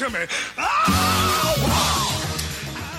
To 0.00 0.08
me. 0.08 0.24
Oh, 0.56 2.16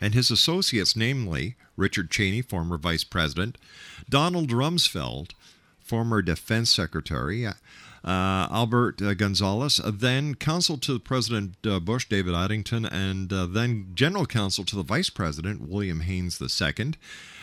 and 0.00 0.14
his 0.14 0.30
associates, 0.30 0.94
namely 0.94 1.56
Richard 1.76 2.10
Cheney, 2.10 2.42
former 2.42 2.76
vice 2.76 3.04
president, 3.04 3.56
Donald 4.08 4.50
Rumsfeld, 4.50 5.30
former 5.80 6.22
defense 6.22 6.70
secretary, 6.70 7.46
uh, 7.46 7.52
Albert 8.04 9.00
uh, 9.00 9.14
Gonzales, 9.14 9.80
uh, 9.80 9.90
then 9.92 10.34
counsel 10.34 10.76
to 10.78 10.98
President 10.98 11.56
uh, 11.66 11.80
Bush, 11.80 12.06
David 12.06 12.34
Addington, 12.34 12.84
and 12.84 13.32
uh, 13.32 13.46
then 13.46 13.88
general 13.94 14.26
counsel 14.26 14.64
to 14.64 14.76
the 14.76 14.82
vice 14.82 15.08
president, 15.08 15.62
William 15.62 16.00
Haynes 16.00 16.40
II, 16.40 16.92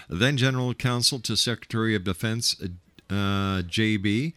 then 0.08 0.38
general 0.38 0.74
counsel 0.76 1.20
to 1.20 1.36
Secretary 1.36 1.96
of 1.96 2.04
Defense, 2.04 2.62
uh, 3.10 3.64
J.B. 3.64 4.36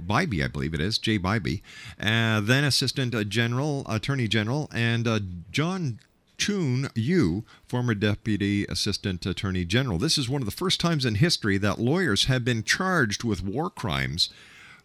Bybee, 0.00 0.44
I 0.44 0.48
believe 0.48 0.74
it 0.74 0.80
is, 0.80 0.98
Jay 0.98 1.18
Bybee, 1.18 1.62
uh, 2.00 2.40
then 2.40 2.64
Assistant 2.64 3.28
General, 3.28 3.84
Attorney 3.88 4.28
General, 4.28 4.68
and 4.72 5.06
uh, 5.06 5.20
John 5.50 6.00
Choon 6.38 6.90
Yoo, 6.94 7.44
former 7.66 7.94
Deputy 7.94 8.64
Assistant 8.66 9.26
Attorney 9.26 9.64
General. 9.64 9.98
This 9.98 10.16
is 10.16 10.28
one 10.28 10.40
of 10.40 10.46
the 10.46 10.52
first 10.52 10.80
times 10.80 11.04
in 11.04 11.16
history 11.16 11.58
that 11.58 11.80
lawyers 11.80 12.26
have 12.26 12.44
been 12.44 12.62
charged 12.62 13.24
with 13.24 13.42
war 13.42 13.68
crimes 13.68 14.30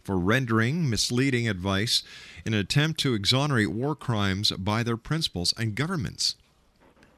for 0.03 0.17
rendering 0.17 0.89
misleading 0.89 1.47
advice 1.47 2.03
in 2.45 2.53
an 2.53 2.59
attempt 2.59 2.99
to 3.01 3.13
exonerate 3.13 3.71
war 3.71 3.95
crimes 3.95 4.51
by 4.51 4.83
their 4.83 4.97
principals 4.97 5.53
and 5.57 5.75
governments. 5.75 6.35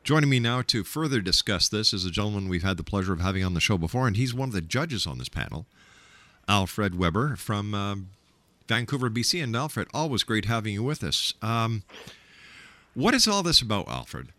Joining 0.04 0.30
me 0.30 0.40
now 0.40 0.62
to 0.62 0.84
further 0.84 1.20
discuss 1.20 1.68
this 1.68 1.92
is 1.92 2.06
a 2.06 2.12
gentleman 2.12 2.48
we've 2.48 2.62
had 2.62 2.78
the 2.78 2.84
pleasure 2.84 3.14
of 3.14 3.22
having 3.22 3.44
on 3.44 3.56
the 3.56 3.60
show 3.60 3.76
before, 3.76 4.06
and 4.06 4.16
he's 4.16 4.36
one 4.36 4.50
of 4.50 4.54
the 4.54 4.62
judges 4.62 5.08
on 5.08 5.18
this 5.18 5.30
panel. 5.30 5.66
Alfred 6.48 6.94
Webre 6.94 7.38
from 7.38 7.74
um, 7.74 8.10
Vancouver, 8.68 9.10
BC. 9.10 9.44
And 9.44 9.56
Alfred, 9.56 9.88
always 9.94 10.24
great 10.24 10.46
having 10.46 10.74
you 10.74 10.84
with 10.84 11.04
us. 11.04 11.34
Um, 11.42 11.84
what 12.94 13.14
is 13.14 13.28
all 13.28 13.44
this 13.44 13.62
about, 13.62 13.88
Alfred? 13.88 14.30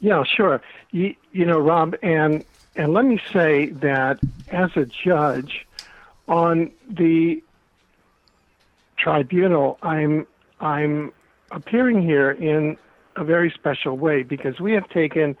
Yeah, 0.00 0.22
sure. 0.24 0.60
You, 0.90 1.14
you 1.32 1.44
know, 1.44 1.58
Rob, 1.58 1.96
and 2.02 2.44
and 2.76 2.92
let 2.92 3.04
me 3.04 3.20
say 3.32 3.70
that 3.70 4.20
as 4.48 4.70
a 4.76 4.86
judge 4.86 5.66
on 6.28 6.70
the 6.88 7.42
tribunal, 8.96 9.78
I'm 9.82 10.26
I'm 10.60 11.12
appearing 11.50 12.02
here 12.02 12.30
in 12.30 12.76
a 13.16 13.24
very 13.24 13.50
special 13.50 13.96
way 13.96 14.22
because 14.22 14.60
we 14.60 14.72
have 14.72 14.88
taken 14.90 15.36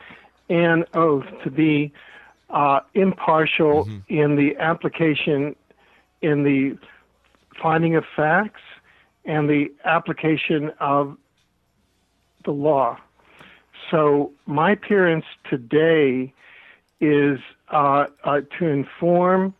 an 0.48 0.84
oath 0.94 1.26
to 1.44 1.50
be 1.50 1.92
uh, 2.50 2.80
impartial 2.94 3.84
Mm-hmm. 3.84 4.14
in 4.14 4.36
the 4.36 4.56
application, 4.58 5.54
in 6.22 6.44
the 6.44 6.78
finding 7.60 7.96
of 7.96 8.04
facts, 8.16 8.62
and 9.24 9.48
the 9.48 9.66
application 9.84 10.70
of 10.80 11.16
the 12.44 12.50
law. 12.50 12.98
So 13.90 14.32
my 14.46 14.72
appearance 14.72 15.24
today 15.48 16.32
is 17.00 17.38
uh, 17.70 18.06
uh, 18.24 18.40
to 18.58 18.66
inform 18.66 19.54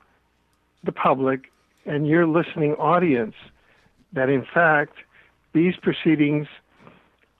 the 0.84 0.92
public 0.92 1.50
and 1.86 2.06
your 2.06 2.26
listening 2.26 2.72
audience 2.74 3.34
that 4.12 4.28
in 4.28 4.44
fact 4.52 4.94
these 5.52 5.74
proceedings 5.76 6.46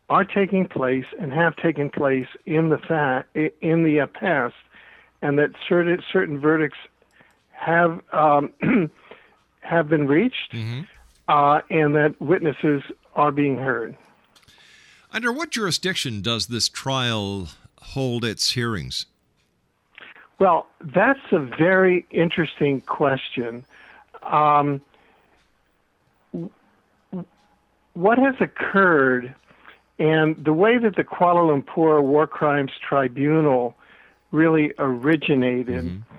are 0.09 0.25
taking 0.25 0.67
place 0.67 1.05
and 1.21 1.33
have 1.33 1.55
taken 1.56 1.91
place 1.91 2.27
in 2.47 2.71
the 2.71 2.79
fa- 2.79 3.25
in 3.61 3.85
the 3.85 4.00
uh, 4.00 4.06
past, 4.06 4.55
and 5.23 5.38
that 5.38 5.50
certain 5.69 6.03
certain 6.12 6.41
verdicts 6.41 6.79
have 7.50 8.00
um, 8.12 8.53
have 9.61 9.88
been 9.88 10.06
reached, 10.06 10.55
uh, 11.29 11.61
and 11.70 11.94
that 11.94 12.15
witnesses 12.20 12.82
are 13.15 13.32
being 13.32 13.56
heard. 13.56 13.97
Under 15.12 15.32
what 15.32 15.50
jurisdiction 15.50 16.20
does 16.20 16.47
this 16.47 16.69
trial 16.69 17.49
hold 17.81 18.25
its 18.25 18.53
hearings? 18.53 19.06
Well, 20.38 20.67
that's 20.81 21.19
a 21.32 21.38
very 21.38 22.06
interesting 22.11 22.81
question. 22.82 23.64
Um, 24.23 24.81
what 27.94 28.19
has 28.19 28.35
occurred, 28.41 29.35
and 29.99 30.37
the 30.44 30.53
way 30.53 30.79
that 30.79 30.94
the 30.94 31.03
Kuala 31.03 31.62
Lumpur 31.62 32.03
War 32.03 32.26
Crimes 32.26 32.71
Tribunal 32.87 33.75
really 34.31 34.73
originated, 34.79 35.85
mm-hmm. 35.85 36.15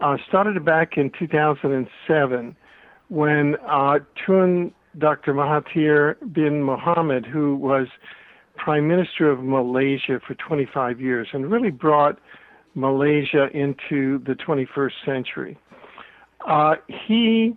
uh, 0.00 0.16
started 0.28 0.64
back 0.64 0.96
in 0.96 1.10
2007 1.18 2.56
when 3.08 3.56
uh, 3.66 3.98
Tun 4.24 4.72
Dr. 4.96 5.34
Mahathir 5.34 6.16
bin 6.32 6.62
Mohamad, 6.62 7.26
who 7.26 7.56
was 7.56 7.86
Prime 8.56 8.88
Minister 8.88 9.30
of 9.30 9.42
Malaysia 9.42 10.20
for 10.26 10.34
25 10.34 11.00
years 11.00 11.28
and 11.32 11.50
really 11.50 11.70
brought 11.70 12.18
Malaysia 12.74 13.48
into 13.54 14.18
the 14.18 14.34
21st 14.34 14.92
century. 15.04 15.58
Uh, 16.46 16.76
he 16.88 17.56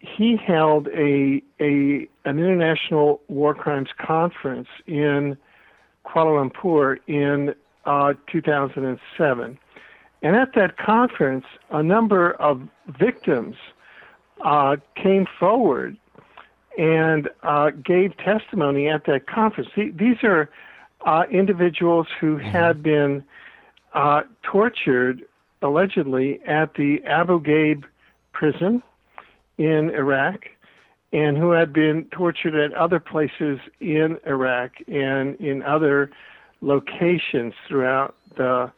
he 0.00 0.36
held 0.36 0.86
a 0.88 1.42
a 1.60 2.08
an 2.24 2.38
international 2.38 3.20
war 3.28 3.54
crimes 3.54 3.88
conference 3.98 4.68
in 4.86 5.36
Kuala 6.06 6.50
Lumpur 6.50 6.98
in 7.06 7.54
uh, 7.88 8.12
2007, 8.30 9.58
and 10.20 10.36
at 10.36 10.54
that 10.54 10.76
conference, 10.76 11.46
a 11.70 11.82
number 11.82 12.32
of 12.32 12.68
victims 12.86 13.56
uh, 14.44 14.76
came 14.94 15.26
forward 15.38 15.96
and 16.76 17.28
uh, 17.42 17.70
gave 17.70 18.14
testimony 18.18 18.88
at 18.88 19.06
that 19.06 19.26
conference. 19.26 19.70
These 19.74 20.22
are 20.22 20.50
uh, 21.06 21.24
individuals 21.30 22.06
who 22.20 22.36
mm-hmm. 22.36 22.46
had 22.46 22.82
been 22.82 23.24
uh, 23.94 24.22
tortured 24.42 25.22
allegedly 25.62 26.40
at 26.46 26.74
the 26.74 27.02
Abu 27.04 27.40
Ghraib 27.40 27.84
prison 28.32 28.82
in 29.56 29.90
Iraq 29.90 30.44
and 31.12 31.38
who 31.38 31.52
had 31.52 31.72
been 31.72 32.04
tortured 32.12 32.54
at 32.54 32.74
other 32.74 33.00
places 33.00 33.58
in 33.80 34.18
Iraq 34.26 34.72
and 34.86 35.36
in 35.36 35.62
other 35.62 36.10
locations 36.60 37.54
throughout 37.66 38.14
the 38.36 38.70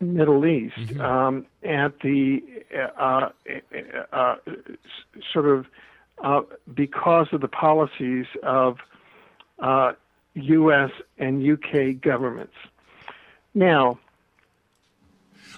Middle 0.00 0.46
East 0.46 0.76
mm-hmm. 0.76 1.00
um, 1.00 1.46
at 1.62 2.00
the 2.00 2.42
uh, 2.74 3.00
uh, 3.00 3.30
uh, 4.12 4.36
sort 5.32 5.46
of 5.46 5.66
uh, 6.22 6.42
because 6.72 7.28
of 7.32 7.40
the 7.40 7.48
policies 7.48 8.26
of 8.42 8.78
U.S. 10.34 10.90
Uh, 10.90 11.02
and 11.18 11.48
UK 11.48 12.00
governments. 12.00 12.54
Now, 13.54 13.98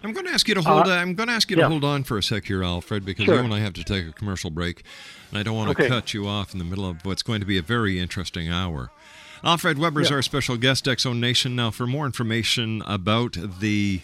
I'm 0.02 0.12
going 0.12 0.26
to 0.26 0.32
ask 0.32 0.46
you 0.48 0.54
to 0.54 0.62
hold. 0.62 0.86
Uh, 0.86 0.90
I'm 0.90 1.14
going 1.14 1.28
to 1.28 1.34
ask 1.34 1.50
you 1.50 1.56
to 1.56 1.68
hold 1.68 1.84
on 1.84 2.04
for 2.04 2.18
a 2.18 2.22
sec 2.22 2.44
here, 2.44 2.62
Alfred, 2.62 3.04
because 3.04 3.24
sure. 3.24 3.36
you 3.36 3.40
and 3.40 3.54
I 3.54 3.60
have 3.60 3.72
to 3.74 3.84
take 3.84 4.06
a 4.06 4.12
commercial 4.12 4.50
break, 4.50 4.82
and 5.30 5.38
I 5.38 5.42
don't 5.42 5.56
want 5.56 5.76
to 5.76 5.82
okay. 5.82 5.88
cut 5.88 6.12
you 6.12 6.26
off 6.26 6.52
in 6.52 6.58
the 6.58 6.64
middle 6.64 6.88
of 6.88 7.04
what's 7.04 7.22
going 7.22 7.40
to 7.40 7.46
be 7.46 7.58
a 7.58 7.62
very 7.62 7.98
interesting 7.98 8.48
hour. 8.48 8.90
Alfred 9.46 9.78
Webre 9.78 10.02
is 10.02 10.10
yeah. 10.10 10.16
our 10.16 10.22
special 10.22 10.56
guest, 10.56 10.88
Zone 10.98 11.20
Nation. 11.20 11.54
Now, 11.54 11.70
for 11.70 11.86
more 11.86 12.04
information 12.04 12.82
about 12.84 13.36
the 13.60 14.00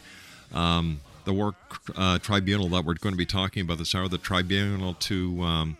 um, 0.54 1.00
the 1.24 1.32
war 1.32 1.56
uh, 1.96 2.20
tribunal 2.20 2.68
that 2.68 2.84
we're 2.84 2.94
going 2.94 3.12
to 3.12 3.18
be 3.18 3.26
talking 3.26 3.62
about 3.62 3.78
this 3.78 3.92
hour, 3.92 4.06
the 4.06 4.18
tribunal 4.18 4.94
to 4.94 5.42
um, 5.42 5.76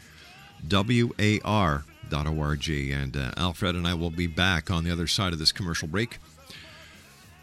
W 0.67 1.15
A 1.21 1.39
R 1.45 1.85
dot 2.09 2.27
org. 2.27 2.69
And 2.69 3.17
uh, 3.17 3.31
Alfred 3.37 3.77
and 3.77 3.87
I 3.87 3.95
will 3.95 4.11
be 4.11 4.27
back 4.27 4.69
on 4.69 4.83
the 4.83 4.91
other 4.91 5.07
side 5.07 5.33
of 5.33 5.39
this 5.39 5.53
commercial 5.53 5.87
break. 5.87 6.19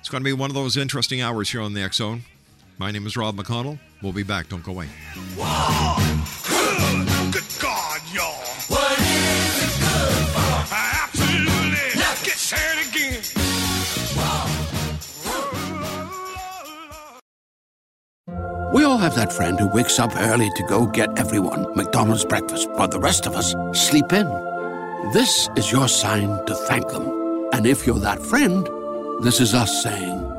It's 0.05 0.11
going 0.11 0.21
to 0.21 0.23
be 0.25 0.33
one 0.33 0.51
of 0.51 0.53
those 0.53 0.77
interesting 0.77 1.23
hours 1.23 1.49
here 1.49 1.61
on 1.61 1.73
the 1.73 1.81
X 1.81 1.97
Zone. 1.97 2.21
My 2.77 2.91
name 2.91 3.07
is 3.07 3.17
Rob 3.17 3.35
McConnell. 3.37 3.79
We'll 4.03 4.13
be 4.13 4.21
back. 4.21 4.49
Don't 4.49 4.63
go 4.63 4.73
away. 4.73 4.85
Good 5.15 5.41
God, 7.59 8.01
y'all. 8.13 8.35
What 8.67 8.99
is 8.99 9.63
it 9.63 9.73
good 9.81 10.27
for? 10.29 10.75
Absolutely. 10.75 11.89
Get 12.21 12.37
again. 12.87 13.23
We 18.75 18.83
all 18.83 18.99
have 18.99 19.15
that 19.15 19.33
friend 19.33 19.59
who 19.59 19.69
wakes 19.69 19.97
up 19.97 20.15
early 20.15 20.51
to 20.55 20.63
go 20.67 20.85
get 20.85 21.17
everyone 21.17 21.75
McDonald's 21.75 22.25
breakfast, 22.25 22.69
while 22.73 22.89
the 22.89 22.99
rest 22.99 23.25
of 23.25 23.33
us 23.33 23.55
sleep 23.73 24.13
in. 24.13 24.27
This 25.13 25.49
is 25.55 25.71
your 25.71 25.87
sign 25.87 26.45
to 26.45 26.53
thank 26.53 26.89
them. 26.89 27.49
And 27.53 27.65
if 27.65 27.87
you're 27.87 27.97
that 28.01 28.21
friend, 28.21 28.69
this 29.21 29.39
is 29.39 29.53
us 29.53 29.83
saying 29.83 30.35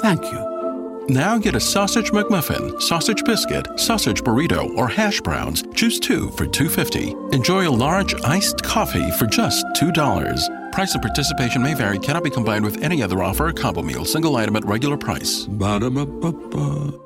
thank 0.00 0.22
you. 0.24 1.06
Now 1.08 1.38
get 1.38 1.54
a 1.54 1.60
sausage 1.60 2.10
McMuffin, 2.10 2.80
sausage 2.82 3.24
biscuit, 3.24 3.68
sausage 3.78 4.22
burrito, 4.22 4.76
or 4.76 4.88
hash 4.88 5.20
browns. 5.20 5.62
Choose 5.74 6.00
two 6.00 6.30
for 6.30 6.46
$2.50. 6.46 7.32
Enjoy 7.32 7.68
a 7.68 7.70
large 7.70 8.14
iced 8.22 8.62
coffee 8.62 9.10
for 9.12 9.26
just 9.26 9.64
$2. 9.76 10.72
Price 10.72 10.94
and 10.94 11.02
participation 11.02 11.62
may 11.62 11.74
vary, 11.74 11.98
cannot 11.98 12.24
be 12.24 12.30
combined 12.30 12.64
with 12.64 12.82
any 12.82 13.02
other 13.02 13.22
offer 13.22 13.48
or 13.48 13.52
combo 13.52 13.82
meal, 13.82 14.04
single 14.04 14.36
item 14.36 14.56
at 14.56 14.64
regular 14.64 14.96
price. 14.96 15.44
Ba-da-ba-ba-ba. 15.44 17.05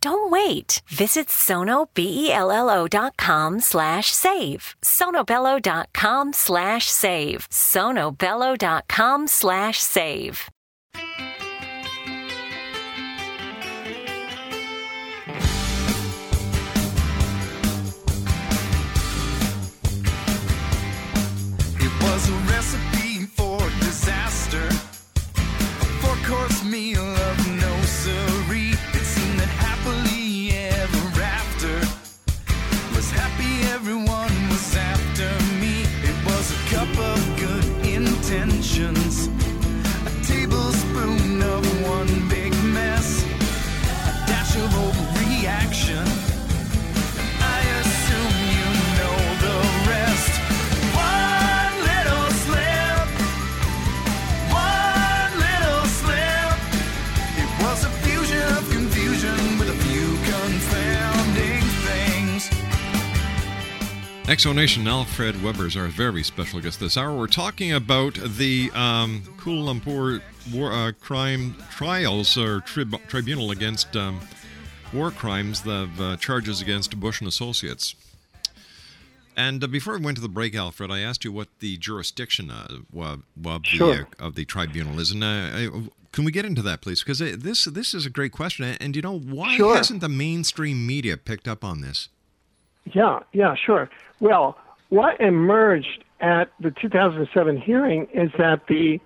Don't 0.00 0.30
wait. 0.30 0.80
Visit 0.88 1.28
sonobello.com 1.28 3.60
slash 3.60 4.12
save. 4.12 4.76
sonobello.com 4.82 6.32
slash 6.32 6.86
save. 6.90 7.48
sonobello.com 7.50 9.26
slash 9.26 9.78
save. 9.80 10.48
It 21.76 21.92
was 22.02 22.28
a 22.28 22.32
recipe 22.52 23.26
for 23.26 23.58
disaster. 23.80 24.68
A 25.36 25.40
four-course 26.00 26.64
meal 26.64 27.13
intentions. 38.34 39.53
Exonation 64.24 64.86
Alfred 64.88 65.34
Webre 65.36 65.66
is 65.66 65.76
our 65.76 65.86
very 65.88 66.22
special 66.22 66.58
guest 66.60 66.80
this 66.80 66.96
hour. 66.96 67.14
We're 67.14 67.26
talking 67.26 67.72
about 67.74 68.14
the 68.14 68.70
um, 68.74 69.22
Kuala 69.36 69.78
Lumpur 69.80 70.22
war, 70.52 70.72
uh, 70.72 70.92
crime 70.92 71.54
trials 71.70 72.38
or 72.38 72.60
trib- 72.60 73.06
tribunal 73.06 73.50
against 73.50 73.94
um, 73.96 74.20
war 74.94 75.10
crimes, 75.10 75.60
the 75.62 75.90
uh, 76.00 76.16
charges 76.16 76.62
against 76.62 76.98
Bush 76.98 77.20
and 77.20 77.28
Associates. 77.28 77.94
And 79.36 79.62
uh, 79.62 79.66
before 79.66 79.98
we 79.98 80.04
went 80.04 80.16
to 80.16 80.22
the 80.22 80.28
break, 80.28 80.54
Alfred, 80.54 80.90
I 80.90 81.00
asked 81.00 81.24
you 81.26 81.30
what 81.32 81.48
the 81.60 81.76
jurisdiction 81.76 82.50
uh, 82.50 82.66
of, 82.96 83.22
of, 83.44 83.66
Sure. 83.66 83.94
the, 83.94 84.24
uh, 84.24 84.26
of 84.26 84.36
the 84.36 84.46
tribunal 84.46 84.98
is, 85.00 85.10
and 85.10 85.22
uh, 85.22 85.68
can 86.12 86.24
we 86.24 86.32
get 86.32 86.46
into 86.46 86.62
that, 86.62 86.80
please? 86.80 87.02
Because 87.02 87.18
this 87.18 87.64
this 87.64 87.92
is 87.92 88.06
a 88.06 88.10
great 88.10 88.32
question, 88.32 88.64
and 88.80 88.96
you 88.96 89.02
know 89.02 89.18
why 89.18 89.56
Sure. 89.56 89.76
hasn't 89.76 90.00
the 90.00 90.08
mainstream 90.08 90.86
media 90.86 91.16
picked 91.18 91.46
up 91.46 91.62
on 91.62 91.82
this? 91.82 92.08
Yeah, 92.92 93.20
yeah, 93.32 93.54
sure. 93.54 93.88
Well, 94.20 94.58
what 94.90 95.20
emerged 95.20 96.04
at 96.20 96.50
the 96.60 96.70
2007 96.70 97.56
hearing 97.60 98.06
is 98.12 98.30
that 98.38 98.66
the 98.68 99.00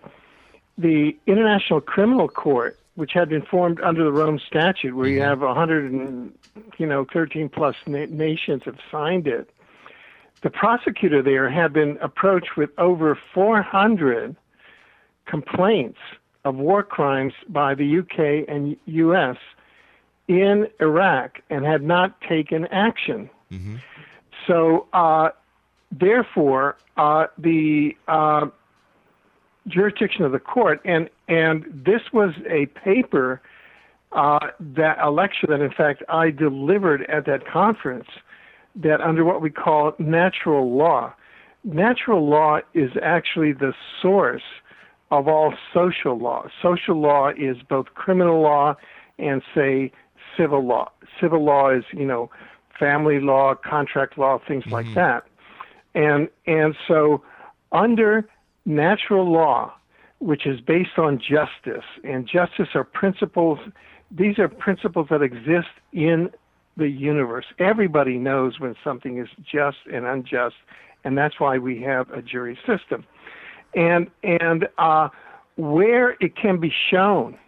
the 0.76 1.16
International 1.26 1.80
Criminal 1.80 2.28
Court, 2.28 2.78
which 2.94 3.12
had 3.12 3.28
been 3.28 3.42
formed 3.42 3.80
under 3.80 4.04
the 4.04 4.12
Rome 4.12 4.38
Statute, 4.46 4.94
where 4.94 5.08
you 5.08 5.18
mm-hmm. 5.18 5.28
have 5.28 5.40
100 5.40 5.90
and 5.90 6.32
you 6.78 6.86
know 6.86 7.04
13 7.12 7.48
plus 7.48 7.74
na- 7.86 8.06
nations 8.08 8.62
have 8.64 8.78
signed 8.90 9.26
it, 9.26 9.50
the 10.42 10.50
prosecutor 10.50 11.22
there 11.22 11.50
had 11.50 11.72
been 11.72 11.98
approached 12.00 12.56
with 12.56 12.70
over 12.78 13.18
400 13.34 14.36
complaints 15.26 15.98
of 16.44 16.56
war 16.56 16.82
crimes 16.82 17.32
by 17.48 17.74
the 17.74 17.98
UK 17.98 18.48
and 18.48 18.76
US 18.86 19.36
in 20.28 20.68
Iraq 20.80 21.40
and 21.50 21.64
had 21.64 21.82
not 21.82 22.20
taken 22.20 22.66
action. 22.66 23.28
So, 24.46 24.86
uh, 24.92 25.30
therefore, 25.90 26.76
uh, 26.96 27.26
the 27.36 27.96
uh, 28.06 28.46
jurisdiction 29.66 30.24
of 30.24 30.32
the 30.32 30.38
court, 30.38 30.80
and 30.84 31.10
and 31.28 31.64
this 31.86 32.02
was 32.12 32.34
a 32.48 32.66
paper 32.66 33.40
uh, 34.12 34.48
that 34.60 34.98
a 35.00 35.10
lecture 35.10 35.46
that, 35.48 35.60
in 35.60 35.70
fact, 35.70 36.02
I 36.08 36.30
delivered 36.30 37.02
at 37.10 37.26
that 37.26 37.46
conference. 37.46 38.08
That 38.76 39.00
under 39.00 39.24
what 39.24 39.40
we 39.42 39.50
call 39.50 39.92
natural 39.98 40.76
law, 40.76 41.12
natural 41.64 42.28
law 42.28 42.60
is 42.74 42.90
actually 43.02 43.52
the 43.52 43.72
source 44.00 44.42
of 45.10 45.26
all 45.26 45.54
social 45.74 46.16
law. 46.16 46.46
Social 46.62 47.00
law 47.00 47.30
is 47.30 47.56
both 47.68 47.86
criminal 47.94 48.40
law 48.40 48.76
and, 49.18 49.42
say, 49.54 49.90
civil 50.36 50.64
law. 50.64 50.92
Civil 51.20 51.44
law 51.44 51.70
is, 51.70 51.82
you 51.92 52.06
know, 52.06 52.30
family 52.78 53.20
law, 53.20 53.54
contract 53.54 54.18
law, 54.18 54.38
things 54.46 54.66
like 54.66 54.86
that. 54.94 55.24
And 55.94 56.28
and 56.46 56.74
so 56.86 57.22
under 57.72 58.28
natural 58.64 59.30
law, 59.30 59.72
which 60.18 60.46
is 60.46 60.60
based 60.60 60.98
on 60.98 61.18
justice, 61.18 61.84
and 62.04 62.26
justice 62.26 62.68
are 62.74 62.84
principles 62.84 63.58
these 64.10 64.38
are 64.38 64.48
principles 64.48 65.08
that 65.10 65.22
exist 65.22 65.68
in 65.92 66.30
the 66.76 66.88
universe. 66.88 67.44
Everybody 67.58 68.18
knows 68.18 68.58
when 68.60 68.74
something 68.82 69.18
is 69.18 69.28
just 69.44 69.78
and 69.92 70.06
unjust, 70.06 70.54
and 71.04 71.18
that's 71.18 71.38
why 71.38 71.58
we 71.58 71.82
have 71.82 72.10
a 72.10 72.22
jury 72.22 72.58
system. 72.66 73.04
And 73.74 74.10
and 74.22 74.68
uh, 74.78 75.08
where 75.56 76.16
it 76.20 76.36
can 76.36 76.58
be 76.58 76.72
shown 76.90 77.38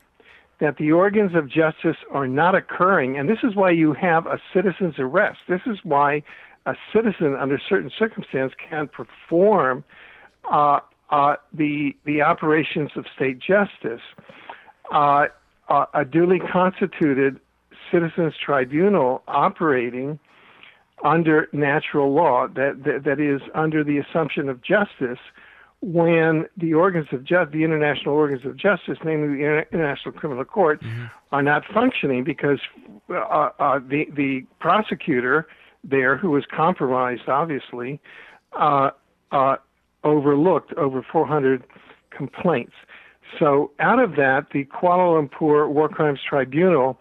that 0.60 0.76
the 0.76 0.92
organs 0.92 1.34
of 1.34 1.48
justice 1.48 1.96
are 2.10 2.28
not 2.28 2.54
occurring, 2.54 3.18
and 3.18 3.28
this 3.28 3.38
is 3.42 3.54
why 3.54 3.70
you 3.70 3.94
have 3.94 4.26
a 4.26 4.38
citizen's 4.54 4.98
arrest. 4.98 5.38
This 5.48 5.62
is 5.66 5.78
why 5.82 6.22
a 6.66 6.74
citizen, 6.92 7.34
under 7.34 7.58
certain 7.58 7.90
circumstances, 7.98 8.56
can 8.68 8.88
perform 8.88 9.82
uh, 10.50 10.80
uh, 11.10 11.36
the 11.52 11.96
the 12.04 12.22
operations 12.22 12.90
of 12.96 13.06
state 13.14 13.38
justice. 13.38 14.02
Uh, 14.92 15.26
uh, 15.68 15.86
a 15.94 16.04
duly 16.04 16.40
constituted 16.40 17.40
citizens 17.90 18.34
tribunal 18.44 19.22
operating 19.28 20.18
under 21.04 21.48
natural 21.52 22.12
law 22.12 22.46
that, 22.48 22.82
that 22.84 23.04
that 23.04 23.20
is 23.20 23.40
under 23.54 23.82
the 23.82 23.98
assumption 23.98 24.48
of 24.48 24.60
justice 24.62 25.18
when 25.82 26.46
the 26.56 26.74
organs 26.74 27.08
of 27.12 27.24
justice, 27.24 27.52
the 27.52 27.64
international 27.64 28.14
organs 28.14 28.44
of 28.44 28.56
justice, 28.56 28.98
namely 29.04 29.28
the 29.28 29.44
Inter- 29.44 29.66
International 29.72 30.12
Criminal 30.12 30.44
Court, 30.44 30.80
are 31.32 31.42
not 31.42 31.62
functioning 31.72 32.22
because 32.24 32.60
uh, 33.08 33.50
uh, 33.58 33.78
the 33.78 34.06
the 34.14 34.44
prosecutor 34.58 35.46
there, 35.82 36.16
who 36.16 36.30
was 36.30 36.44
compromised, 36.44 37.28
obviously, 37.28 38.00
uh, 38.52 38.90
uh, 39.32 39.56
overlooked 40.04 40.74
over 40.74 41.02
400 41.10 41.64
complaints. 42.10 42.74
So 43.38 43.70
out 43.78 43.98
of 43.98 44.16
that, 44.16 44.48
the 44.52 44.64
Kuala 44.64 45.28
Lumpur 45.28 45.68
War 45.68 45.88
Crimes 45.88 46.20
Tribunal 46.28 46.98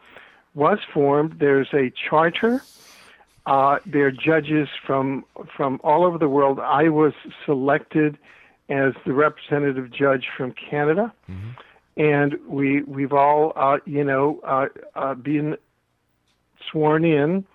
was 0.54 0.80
formed. 0.94 1.40
There's 1.40 1.70
a 1.74 1.92
charter. 2.10 2.62
Uh, 3.46 3.80
there 3.86 4.06
are 4.06 4.12
judges 4.12 4.68
from 4.86 5.26
from 5.56 5.82
all 5.84 6.06
over 6.06 6.18
the 6.18 6.30
world. 6.30 6.60
I 6.60 6.90
was 6.90 7.14
selected 7.46 8.18
as 8.70 8.94
the 9.06 9.14
representative 9.14 9.92
judge 9.92 10.28
from 10.38 10.54
Canada, 10.54 11.14
and 11.98 12.36
we 12.48 12.84
we've 12.84 13.14
all 13.14 13.54
uh, 13.56 13.78
you 13.86 14.04
know 14.04 14.40
uh, 14.46 14.68
uh, 14.96 15.14
been 15.16 15.58
sworn 16.72 17.04
in 17.04 17.46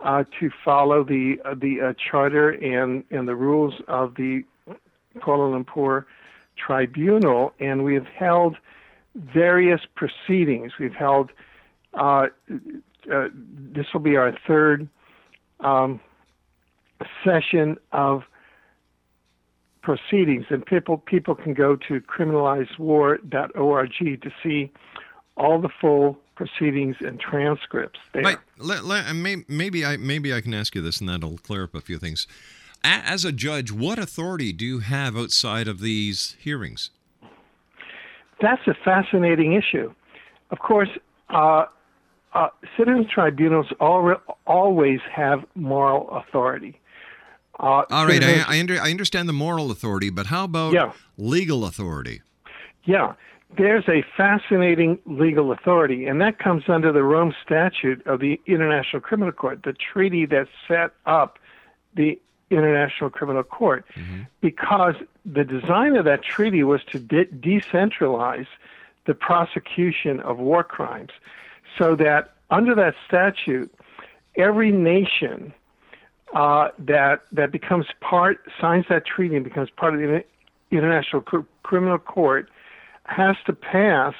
uh, 0.00 0.24
to 0.38 0.50
follow 0.64 1.02
the 1.04 1.36
uh, 1.44 1.54
the 1.54 1.80
uh, 1.80 1.92
charter 2.10 2.50
and 2.50 3.04
and 3.10 3.26
the 3.26 3.34
rules 3.34 3.74
of 3.88 4.14
the 4.14 4.44
Kuala 5.16 5.64
Lumpur 5.64 6.04
Tribunal, 6.56 7.52
and 7.60 7.84
we 7.84 7.94
have 7.94 8.06
held 8.06 8.56
various 9.14 9.80
proceedings. 9.96 10.72
We've 10.78 10.94
held 10.94 11.30
uh, 11.94 12.26
uh, 13.12 13.28
this 13.32 13.86
will 13.92 14.00
be 14.00 14.16
our 14.16 14.36
third 14.46 14.88
um, 15.60 16.00
session 17.24 17.76
of 17.92 18.22
proceedings, 19.88 20.44
and 20.50 20.66
people 20.66 20.98
people 20.98 21.34
can 21.34 21.54
go 21.54 21.74
to 21.74 21.98
criminalizewar.org 22.02 23.90
to 23.98 24.30
see 24.42 24.70
all 25.38 25.58
the 25.58 25.70
full 25.80 26.18
proceedings 26.34 26.96
and 27.00 27.18
transcripts 27.18 27.98
there. 28.12 28.38
Let, 28.58 28.84
let, 28.84 29.16
maybe 29.48 29.86
I 29.86 29.96
maybe 29.96 30.34
I 30.34 30.42
can 30.42 30.52
ask 30.52 30.74
you 30.74 30.82
this, 30.82 31.00
and 31.00 31.08
that'll 31.08 31.38
clear 31.38 31.64
up 31.64 31.74
a 31.74 31.80
few 31.80 31.98
things. 31.98 32.26
As 32.84 33.24
a 33.24 33.32
judge, 33.32 33.72
what 33.72 33.98
authority 33.98 34.52
do 34.52 34.66
you 34.66 34.80
have 34.80 35.16
outside 35.16 35.68
of 35.68 35.80
these 35.80 36.36
hearings? 36.38 36.90
That's 38.42 38.66
a 38.66 38.74
fascinating 38.84 39.54
issue. 39.54 39.94
Of 40.50 40.58
course, 40.58 40.90
uh, 41.30 41.64
uh, 42.34 42.48
citizen 42.76 43.08
tribunals 43.12 43.72
al- 43.80 44.22
always 44.46 45.00
have 45.10 45.46
moral 45.54 46.10
authority. 46.10 46.78
Uh, 47.60 47.82
All 47.90 48.06
right, 48.06 48.22
I, 48.22 48.44
I, 48.56 48.60
under, 48.60 48.80
I 48.80 48.90
understand 48.90 49.28
the 49.28 49.32
moral 49.32 49.70
authority, 49.70 50.10
but 50.10 50.26
how 50.26 50.44
about 50.44 50.72
Yeah. 50.72 50.92
legal 51.16 51.64
authority? 51.64 52.22
Yeah, 52.84 53.14
there's 53.56 53.88
a 53.88 54.04
fascinating 54.16 54.98
legal 55.06 55.50
authority, 55.52 56.06
and 56.06 56.20
that 56.20 56.38
comes 56.38 56.64
under 56.68 56.92
the 56.92 57.02
Rome 57.02 57.34
Statute 57.44 58.06
of 58.06 58.20
the 58.20 58.40
International 58.46 59.00
Criminal 59.00 59.32
Court, 59.32 59.62
the 59.64 59.72
treaty 59.72 60.24
that 60.26 60.46
set 60.68 60.92
up 61.04 61.38
the 61.94 62.18
International 62.50 63.10
Criminal 63.10 63.42
Court, 63.42 63.84
because 64.40 64.94
the 65.26 65.44
design 65.44 65.96
of 65.96 66.04
that 66.04 66.22
treaty 66.22 66.62
was 66.62 66.82
to 66.92 66.98
de- 66.98 67.26
decentralize 67.26 68.46
the 69.06 69.14
prosecution 69.14 70.20
of 70.20 70.38
war 70.38 70.62
crimes, 70.62 71.10
so 71.76 71.96
that 71.96 72.32
under 72.50 72.74
that 72.74 72.94
statute, 73.06 73.70
every 74.36 74.70
nation 74.70 75.52
uh, 76.34 76.68
that 76.78 77.22
that 77.32 77.52
becomes 77.52 77.86
part 78.00 78.40
signs 78.60 78.84
that 78.88 79.06
treaty 79.06 79.34
and 79.34 79.44
becomes 79.44 79.70
part 79.70 79.94
of 79.94 80.00
the 80.00 80.24
International 80.70 81.22
Cr- 81.22 81.38
Criminal 81.62 81.98
Court 81.98 82.48
has 83.04 83.36
to 83.46 83.52
pass 83.52 84.14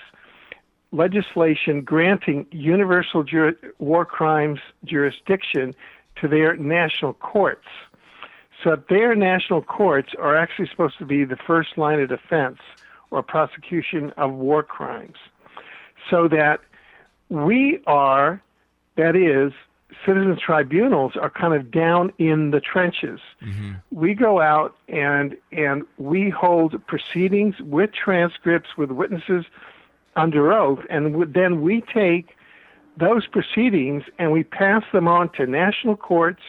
legislation 0.93 1.83
granting 1.83 2.47
universal 2.51 3.23
jur- 3.23 3.57
war 3.79 4.07
crimes 4.07 4.61
jurisdiction 4.85 5.75
to 6.21 6.29
their 6.29 6.57
national 6.57 7.13
courts. 7.15 7.67
So 8.65 8.77
their 8.89 9.15
national 9.15 9.63
courts 9.63 10.11
are 10.19 10.37
actually 10.37 10.69
supposed 10.69 10.99
to 10.99 11.05
be 11.05 11.25
the 11.25 11.37
first 11.37 11.77
line 11.77 12.01
of 12.01 12.09
defense 12.09 12.59
or 13.11 13.23
prosecution 13.23 14.11
of 14.17 14.33
war 14.33 14.63
crimes. 14.63 15.17
So 16.11 16.27
that 16.29 16.61
we 17.29 17.81
are, 17.87 18.43
that 18.97 19.15
is, 19.15 19.53
citizens 20.05 20.41
tribunals 20.41 21.17
are 21.17 21.31
kind 21.31 21.55
of 21.55 21.71
down 21.71 22.13
in 22.19 22.51
the 22.51 22.61
trenches. 22.61 23.21
Mm-hmm. 23.43 23.73
We 23.91 24.15
go 24.15 24.41
out 24.41 24.77
and 24.89 25.37
and 25.53 25.85
we 25.97 26.31
hold 26.31 26.87
proceedings 26.87 27.57
with 27.61 27.93
transcripts 27.93 28.77
with 28.77 28.91
witnesses 28.91 29.45
under 30.17 30.53
oath, 30.53 30.81
and 30.91 31.13
w- 31.13 31.33
then 31.33 31.63
we 31.63 31.83
take 31.93 32.37
those 32.97 33.27
proceedings 33.27 34.03
and 34.19 34.33
we 34.33 34.43
pass 34.43 34.83
them 34.93 35.07
on 35.07 35.31
to 35.31 35.47
national 35.47 35.97
courts 35.97 36.43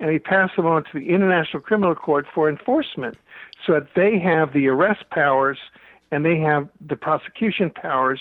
and 0.00 0.10
we 0.10 0.18
pass 0.18 0.50
them 0.56 0.66
on 0.66 0.82
to 0.84 0.90
the 0.94 1.08
International 1.08 1.62
Criminal 1.62 1.94
Court 1.94 2.26
for 2.34 2.48
enforcement 2.48 3.16
so 3.64 3.74
that 3.74 3.94
they 3.94 4.18
have 4.18 4.52
the 4.52 4.66
arrest 4.66 5.04
powers 5.10 5.58
and 6.10 6.24
they 6.24 6.38
have 6.38 6.68
the 6.84 6.96
prosecution 6.96 7.70
powers 7.70 8.20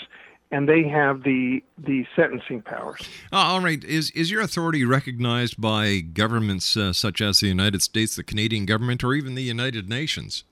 and 0.53 0.69
they 0.69 0.87
have 0.87 1.23
the 1.23 1.63
the 1.79 2.05
sentencing 2.15 2.61
powers. 2.61 3.09
Uh, 3.33 3.37
all 3.37 3.61
right. 3.61 3.83
Is 3.83 4.11
is 4.11 4.29
your 4.29 4.41
authority 4.41 4.85
recognized 4.85 5.59
by 5.59 5.99
governments 5.99 6.77
uh, 6.77 6.93
such 6.93 7.21
as 7.21 7.39
the 7.39 7.47
United 7.47 7.81
States, 7.81 8.15
the 8.15 8.23
Canadian 8.23 8.65
government, 8.67 9.03
or 9.03 9.15
even 9.15 9.33
the 9.33 9.41
United 9.41 9.89
Nations? 9.89 10.43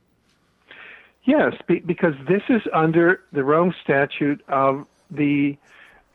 Yes, 1.24 1.54
be, 1.68 1.80
because 1.80 2.16
this 2.28 2.42
is 2.50 2.64
under 2.74 3.22
the 3.32 3.44
Rome 3.44 3.76
Statute 3.84 4.44
of 4.48 4.88
the 5.12 5.56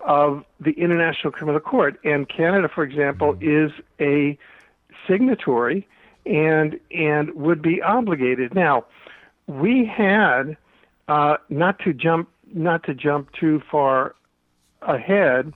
of 0.01 0.45
the 0.59 0.73
International 0.73 1.33
Criminal 1.33 1.61
Court, 1.61 1.99
and 2.05 2.29
Canada, 2.29 2.69
for 2.69 2.83
example, 2.83 3.39
is 3.41 3.71
a 4.01 4.37
signatory 5.09 5.87
and 6.27 6.81
and 6.91 7.33
would 7.37 7.63
be 7.63 7.81
obligated. 7.83 8.53
Now, 8.53 8.87
we 9.47 9.87
had 9.87 10.57
uh, 11.07 11.37
not 11.49 11.79
to 11.81 11.93
jump 11.93 12.29
not 12.53 12.85
to 12.85 12.95
jump 12.95 13.33
too 13.33 13.63
far 13.71 14.15
ahead, 14.83 15.53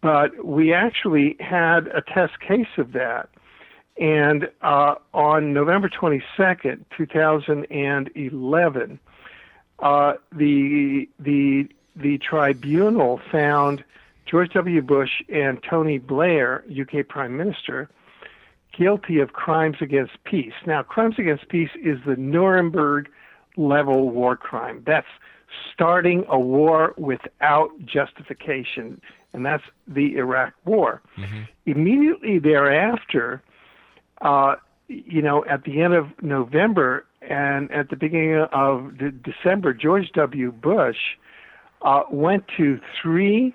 but 0.00 0.44
we 0.44 0.72
actually 0.72 1.36
had 1.40 1.86
a 1.88 2.02
test 2.02 2.40
case 2.40 2.78
of 2.78 2.92
that. 2.92 3.28
And 3.98 4.48
uh, 4.62 4.96
on 5.12 5.52
November 5.52 5.88
22nd, 5.88 6.84
2011, 6.96 9.00
uh, 9.78 10.14
the 10.32 11.08
the 11.18 11.68
the 11.94 12.18
tribunal 12.18 13.20
found 13.30 13.84
George 14.24 14.52
W. 14.52 14.80
Bush 14.80 15.22
and 15.28 15.62
Tony 15.62 15.98
Blair, 15.98 16.64
UK 16.70 17.06
Prime 17.06 17.36
Minister, 17.36 17.90
guilty 18.76 19.20
of 19.20 19.34
crimes 19.34 19.76
against 19.80 20.12
peace. 20.24 20.54
Now, 20.66 20.82
crimes 20.82 21.16
against 21.18 21.48
peace 21.48 21.70
is 21.82 21.98
the 22.06 22.16
Nuremberg 22.16 23.10
level 23.56 24.10
war 24.10 24.36
crime. 24.36 24.82
That's 24.86 25.06
starting 25.72 26.24
a 26.28 26.38
war 26.38 26.94
without 26.96 27.70
justification, 27.84 29.00
and 29.32 29.44
that's 29.44 29.62
the 29.86 30.16
Iraq 30.16 30.52
War. 30.64 31.02
Mm-hmm. 31.18 31.42
Immediately 31.66 32.38
thereafter, 32.38 33.42
uh, 34.20 34.56
you 34.88 35.22
know, 35.22 35.44
at 35.48 35.64
the 35.64 35.80
end 35.80 35.94
of 35.94 36.06
November 36.22 37.06
and 37.22 37.70
at 37.72 37.88
the 37.90 37.96
beginning 37.96 38.46
of 38.52 38.98
de- 38.98 39.10
December, 39.10 39.72
George 39.72 40.10
W. 40.14 40.52
Bush 40.52 40.96
uh, 41.82 42.02
went 42.10 42.44
to 42.56 42.80
three 43.00 43.54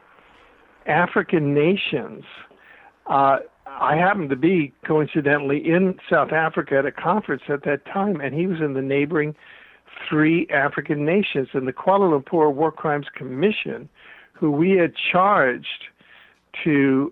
African 0.85 1.53
nations. 1.53 2.23
Uh, 3.05 3.37
I 3.65 3.95
happened 3.95 4.29
to 4.31 4.35
be 4.35 4.73
coincidentally 4.85 5.57
in 5.57 5.99
South 6.09 6.31
Africa 6.31 6.77
at 6.77 6.85
a 6.85 6.91
conference 6.91 7.43
at 7.49 7.63
that 7.63 7.85
time, 7.85 8.21
and 8.21 8.33
he 8.33 8.47
was 8.47 8.59
in 8.59 8.73
the 8.73 8.81
neighboring 8.81 9.35
three 10.07 10.47
African 10.49 11.05
nations. 11.05 11.49
And 11.53 11.67
the 11.67 11.73
Kuala 11.73 12.21
Lumpur 12.21 12.53
War 12.53 12.71
Crimes 12.71 13.07
Commission, 13.15 13.89
who 14.33 14.51
we 14.51 14.71
had 14.71 14.93
charged 14.95 15.85
to 16.63 17.11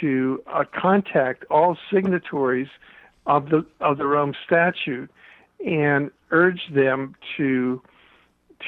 to 0.00 0.42
uh, 0.46 0.64
contact 0.74 1.44
all 1.50 1.76
signatories 1.92 2.68
of 3.26 3.50
the 3.50 3.64
of 3.80 3.98
the 3.98 4.06
Rome 4.06 4.34
Statute 4.46 5.10
and 5.64 6.10
urge 6.30 6.62
them 6.72 7.14
to 7.36 7.82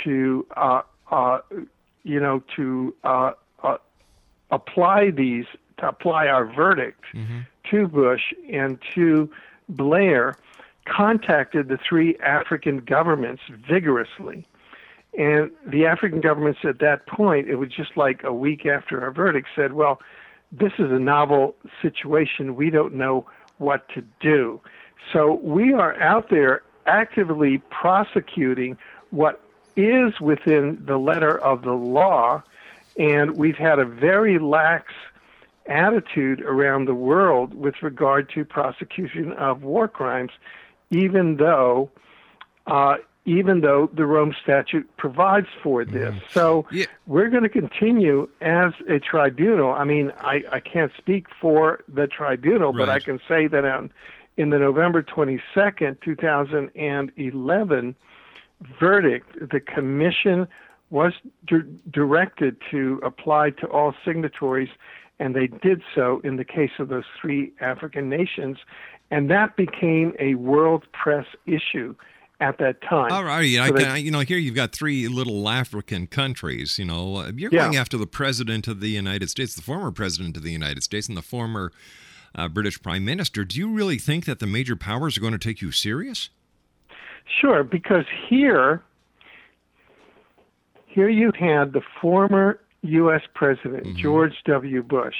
to 0.05 0.47
uh, 0.57 0.83
uh, 1.11 1.39
you 2.05 2.21
know 2.21 2.43
to 2.57 2.95
uh, 3.05 3.33
uh, 3.63 3.79
apply 4.51 5.11
these 5.11 5.47
to 5.79 5.89
apply 5.89 6.27
our 6.27 6.45
verdict 6.45 7.05
to 7.71 7.89
Bush 7.89 8.33
and 8.53 8.79
to 8.95 9.31
Blair 9.69 10.37
contacted 10.85 11.69
the 11.69 11.79
three 11.89 12.17
African 12.19 12.79
governments 12.79 13.43
vigorously. 13.69 14.47
And 15.19 15.51
the 15.67 15.87
African 15.87 16.21
governments 16.21 16.61
at 16.65 16.79
that 16.79 17.07
point, 17.07 17.49
it 17.49 17.57
was 17.57 17.69
just 17.71 17.97
like 17.97 18.23
a 18.25 18.33
week 18.33 18.67
after 18.67 19.03
our 19.03 19.11
verdict, 19.11 19.49
said, 19.55 19.75
well, 19.75 20.01
this 20.51 20.73
is 20.79 20.90
a 20.90 20.99
novel 20.99 21.55
situation. 21.81 22.57
We 22.57 22.71
don't 22.71 22.95
know 22.95 23.27
what 23.59 23.88
to 23.90 24.03
do. 24.21 24.61
So 25.12 25.35
we 25.42 25.73
are 25.73 26.01
out 26.01 26.31
there 26.31 26.62
actively 26.87 27.59
prosecuting 27.71 28.77
what 29.11 29.40
is 29.77 30.21
within 30.21 30.83
the 30.85 30.99
letter 30.99 31.38
of 31.38 31.62
the 31.62 31.73
law, 31.73 32.42
and 32.99 33.37
we've 33.37 33.57
had 33.57 33.79
a 33.79 33.85
very 33.85 34.38
lax 34.38 34.92
attitude 35.66 36.40
around 36.42 36.87
the 36.87 36.95
world 36.95 37.55
with 37.55 37.83
regard 37.83 38.29
to 38.31 38.45
prosecution 38.45 39.33
of 39.35 39.62
war 39.62 39.88
crimes, 39.88 40.33
even 40.92 41.37
though 41.37 41.90
uh, 42.66 42.96
even 43.24 43.61
though 43.61 43.88
the 43.94 44.05
Rome 44.05 44.35
Statute 44.42 44.88
provides 44.96 45.46
for 45.62 45.85
this. 45.85 46.14
So 46.33 46.66
we're 47.07 47.28
going 47.28 47.44
to 47.44 47.48
continue 47.48 48.28
as 48.40 48.72
a 48.88 48.98
tribunal. 48.98 49.70
I 49.70 49.85
mean, 49.85 50.12
I, 50.18 50.42
I 50.50 50.61
can't 50.61 50.90
speak 50.98 51.26
for 51.40 51.85
the 51.92 52.09
tribunal, 52.09 52.72
but 52.72 52.88
I 52.88 52.98
can 52.98 53.20
say 53.28 53.46
that 53.46 53.64
on, 53.64 53.92
in 54.37 54.50
the 54.50 54.59
November 54.59 55.05
22nd, 55.05 56.00
2011 56.00 57.96
verdict, 58.81 59.50
the 59.50 59.61
commission 59.61 60.48
was 60.90 61.12
di- 61.46 61.59
directed 61.90 62.57
to 62.72 63.00
apply 63.05 63.50
to 63.50 63.66
all 63.68 63.94
signatories, 64.05 64.68
and 65.20 65.35
they 65.35 65.46
did 65.46 65.81
so 65.94 66.20
in 66.24 66.37
the 66.37 66.44
case 66.44 66.72
of 66.81 66.88
those 66.88 67.05
three 67.20 67.52
African 67.61 68.09
nations, 68.09 68.59
and 69.12 69.31
that 69.31 69.55
became 69.57 70.14
a 70.18 70.35
world 70.35 70.85
press 70.92 71.27
issue 71.46 71.94
at 72.40 72.59
that 72.59 72.81
time. 72.83 73.12
All 73.12 73.22
right, 73.22 73.44
I 73.61 73.68
So 73.68 73.75
they- 73.75 73.85
can, 73.85 74.05
you 74.05 74.11
know, 74.11 74.20
here 74.20 74.38
you've 74.38 74.57
got 74.57 74.72
three 74.72 75.07
little 75.07 75.48
African 75.48 76.09
countries. 76.09 76.77
You 76.79 76.87
know, 76.87 77.16
Uh, 77.18 77.31
you're 77.37 77.51
Yeah. 77.53 77.61
going 77.66 77.77
after 77.77 77.96
the 77.96 78.07
president 78.09 78.66
of 78.66 78.81
the 78.81 78.88
United 78.88 79.31
States, 79.31 79.55
the 79.55 79.62
former 79.62 79.92
president 79.92 80.37
of 80.37 80.42
the 80.42 80.51
United 80.51 80.83
States, 80.83 81.07
and 81.09 81.16
the 81.16 81.22
former 81.22 81.70
uh, 82.35 82.48
British 82.48 82.81
prime 82.83 83.05
minister. 83.05 83.44
Do 83.44 83.59
you 83.61 83.68
really 83.68 83.98
think 83.98 84.25
that 84.25 84.38
the 84.38 84.46
major 84.46 84.75
powers 84.75 85.18
are 85.18 85.20
going 85.20 85.35
to 85.35 85.38
take 85.38 85.61
you 85.61 85.70
serious? 85.70 86.31
Sure, 87.27 87.62
because 87.62 88.07
here, 88.27 88.81
here 90.87 91.11
you 91.11 91.31
had 91.38 91.75
the 91.75 91.83
former 92.01 92.59
U.S. 92.83 93.22
President 93.35 93.96
George 93.98 94.35
W. 94.46 94.83
Bush 94.83 95.14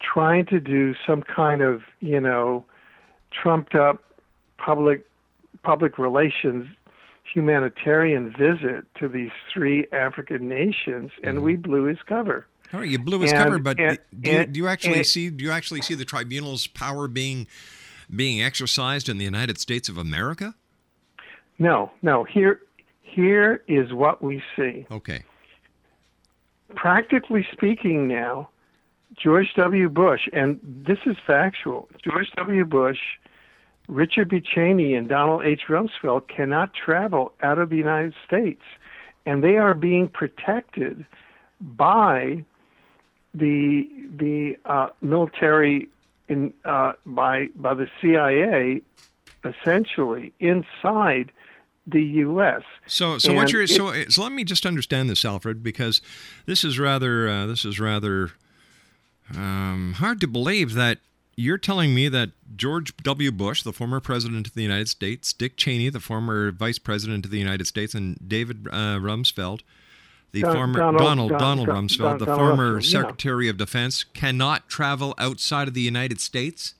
trying 0.00 0.44
to 0.46 0.60
do 0.60 0.94
some 1.06 1.22
kind 1.22 1.62
of, 1.62 1.82
you 2.00 2.20
know, 2.20 2.64
trumped 3.42 3.74
up 3.74 4.02
public 4.58 5.06
public 5.62 5.98
relations 5.98 6.66
humanitarian 7.32 8.30
visit 8.30 8.86
to 8.98 9.08
these 9.08 9.32
three 9.52 9.86
African 9.92 10.48
nations, 10.48 11.10
and 11.22 11.36
mm-hmm. 11.36 11.44
we 11.44 11.56
blew 11.56 11.84
his 11.84 11.98
cover. 12.08 12.46
All 12.72 12.80
right, 12.80 12.88
you 12.88 12.98
blew 12.98 13.20
his 13.20 13.32
And- 13.32 13.44
cover, 13.44 13.58
but 13.58 13.78
and- 13.78 13.98
do, 14.20 14.30
you, 14.30 14.46
do 14.46 14.60
you 14.60 14.68
actually 14.68 14.98
and- 14.98 15.06
see? 15.06 15.30
Do 15.30 15.44
you 15.44 15.50
actually 15.50 15.82
see 15.82 15.94
the 15.94 16.04
tribunal's 16.04 16.66
power 16.66 17.08
being 17.08 17.46
being 18.14 18.40
exercised 18.40 19.08
in 19.08 19.18
the 19.18 19.24
United 19.24 19.58
States 19.58 19.88
of 19.88 19.98
America? 19.98 20.54
No, 21.58 21.90
no. 22.02 22.22
Here, 22.24 22.60
here 23.02 23.62
is 23.66 23.92
what 23.92 24.22
we 24.22 24.42
see. 24.54 24.86
Okay. 24.90 25.24
practically 26.74 27.46
speaking 27.52 28.06
now, 28.06 28.48
George 29.22 29.52
W. 29.56 29.88
Bush, 29.88 30.28
and 30.32 30.60
this 30.62 30.98
is 31.06 31.16
factual, 31.26 31.88
George 32.04 32.30
W. 32.36 32.64
Bush, 32.64 32.98
Richard 33.88 34.28
B. 34.28 34.40
Cheney, 34.40 34.94
and 34.94 35.08
Donald 35.08 35.44
H. 35.44 35.62
Rumsfeld 35.68 36.28
cannot 36.28 36.72
travel 36.74 37.32
out 37.42 37.58
of 37.58 37.70
the 37.70 37.76
United 37.76 38.14
States, 38.26 38.62
and 39.24 39.42
they 39.42 39.56
are 39.56 39.74
being 39.74 40.08
protected 40.08 41.06
by 41.60 42.44
the 43.34 43.88
the 44.18 44.56
uh, 44.64 44.88
military 45.00 45.88
in 46.28 46.52
uh, 46.64 46.92
by 47.06 47.46
by 47.56 47.74
the 47.74 47.88
CIA, 48.00 48.82
essentially 49.44 50.32
inside 50.40 51.32
the 51.86 52.02
U.S. 52.02 52.62
So, 52.86 53.18
so 53.18 53.32
what 53.32 53.52
you're 53.52 53.62
it- 53.62 53.70
so 53.70 53.92
so 54.08 54.22
let 54.22 54.32
me 54.32 54.44
just 54.44 54.66
understand 54.66 55.08
this, 55.08 55.24
Alfred, 55.24 55.62
because 55.62 56.02
this 56.46 56.64
is 56.64 56.78
rather 56.78 57.28
uh, 57.28 57.46
this 57.46 57.64
is 57.64 57.78
rather 57.78 58.32
um, 59.34 59.94
hard 59.96 60.20
to 60.20 60.26
believe 60.26 60.74
that 60.74 60.98
you're 61.36 61.58
telling 61.58 61.94
me 61.94 62.08
that 62.08 62.30
George 62.56 62.96
W. 62.98 63.30
Bush, 63.30 63.62
the 63.62 63.72
former 63.72 64.00
president 64.00 64.46
of 64.46 64.54
the 64.54 64.62
United 64.62 64.88
States, 64.88 65.32
Dick 65.32 65.56
Cheney, 65.56 65.90
the 65.90 66.00
former 66.00 66.50
vice 66.50 66.78
president 66.78 67.24
of 67.24 67.30
the 67.30 67.38
United 67.38 67.66
States, 67.66 67.94
and 67.94 68.18
David 68.26 68.66
uh, 68.68 68.98
Rumsfeld, 68.98 69.60
the 70.32 70.42
Don- 70.42 70.54
former 70.54 70.78
Donald- 70.78 70.98
Donald 70.98 71.30
Don- 71.30 71.38
Donald 71.38 71.68
Rumsfeld, 71.68 71.98
Don- 71.98 72.18
the 72.18 72.24
Donald 72.26 72.40
former 72.40 72.72
Rumsfeld, 72.78 72.92
yeah. 72.92 73.00
Secretary 73.00 73.48
of 73.48 73.56
Defense, 73.58 74.04
cannot 74.04 74.68
travel 74.68 75.14
outside 75.18 75.68
of 75.68 75.74
the 75.74 75.82
United 75.82 76.20
States. 76.20 76.74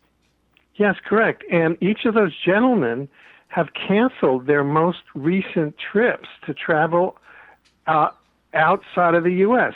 Yes, 0.76 0.96
correct. 1.04 1.44
And 1.50 1.76
each 1.82 2.04
of 2.04 2.14
those 2.14 2.32
gentlemen 2.44 3.08
have 3.48 3.68
canceled 3.74 4.46
their 4.46 4.64
most 4.64 5.00
recent 5.14 5.76
trips 5.78 6.28
to 6.44 6.52
travel 6.52 7.16
uh, 7.86 8.10
outside 8.52 9.14
of 9.14 9.24
the 9.24 9.32
U.S. 9.34 9.74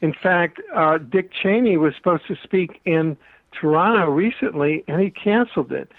In 0.00 0.12
fact, 0.12 0.60
uh, 0.74 0.98
Dick 0.98 1.30
Cheney 1.32 1.76
was 1.76 1.94
supposed 1.96 2.26
to 2.28 2.36
speak 2.42 2.80
in 2.84 3.16
Toronto 3.52 4.10
recently, 4.10 4.84
and 4.86 5.00
he 5.00 5.10
canceled 5.10 5.72
it. 5.72 5.90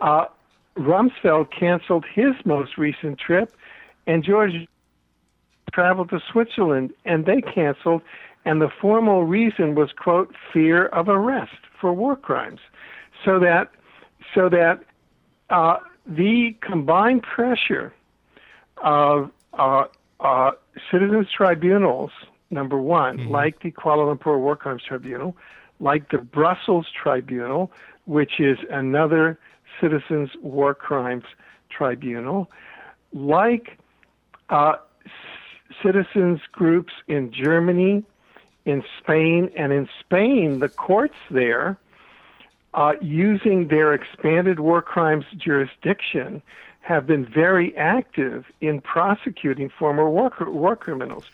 Uh, 0.00 0.26
Rumsfeld 0.76 1.50
canceled 1.52 2.04
his 2.12 2.34
most 2.44 2.76
recent 2.76 3.18
trip, 3.18 3.54
and 4.06 4.24
George 4.24 4.66
traveled 5.72 6.10
to 6.10 6.20
Switzerland, 6.30 6.92
and 7.04 7.26
they 7.26 7.40
canceled. 7.40 8.02
And 8.44 8.60
the 8.60 8.68
formal 8.80 9.24
reason 9.24 9.74
was, 9.74 9.90
quote, 9.92 10.34
fear 10.52 10.86
of 10.86 11.08
arrest 11.08 11.56
for 11.80 11.92
war 11.92 12.16
crimes. 12.16 12.60
So 13.24 13.38
that, 13.38 13.70
so 14.34 14.48
that 14.50 14.82
uh, 15.50 15.78
the 16.06 16.56
combined 16.60 17.22
pressure 17.22 17.92
of 18.78 19.30
uh, 19.54 19.84
uh, 20.20 20.50
citizens 20.90 21.28
tribunals, 21.34 22.10
number 22.50 22.78
one, 22.78 23.18
mm-hmm. 23.18 23.30
like 23.30 23.62
the 23.62 23.70
Kuala 23.70 24.16
Lumpur 24.16 24.38
War 24.38 24.56
Crimes 24.56 24.82
Tribunal, 24.86 25.36
like 25.80 26.10
the 26.10 26.18
Brussels 26.18 26.86
Tribunal, 27.02 27.70
which 28.06 28.38
is 28.38 28.58
another 28.70 29.38
citizens 29.80 30.30
war 30.42 30.74
crimes 30.74 31.24
tribunal, 31.70 32.50
like 33.12 33.78
uh, 34.50 34.74
c- 35.04 35.10
citizens 35.82 36.40
groups 36.52 36.92
in 37.08 37.32
Germany, 37.32 38.04
in 38.64 38.82
Spain, 38.98 39.50
and 39.56 39.72
in 39.72 39.88
Spain, 40.00 40.60
the 40.60 40.68
courts 40.68 41.16
there, 41.30 41.78
uh, 42.74 42.92
using 43.00 43.68
their 43.68 43.94
expanded 43.94 44.60
war 44.60 44.82
crimes 44.82 45.24
jurisdiction, 45.36 46.42
have 46.80 47.06
been 47.06 47.24
very 47.24 47.74
active 47.76 48.44
in 48.60 48.80
prosecuting 48.80 49.70
former 49.70 50.08
war, 50.08 50.30
war 50.40 50.76
criminals. 50.76 51.24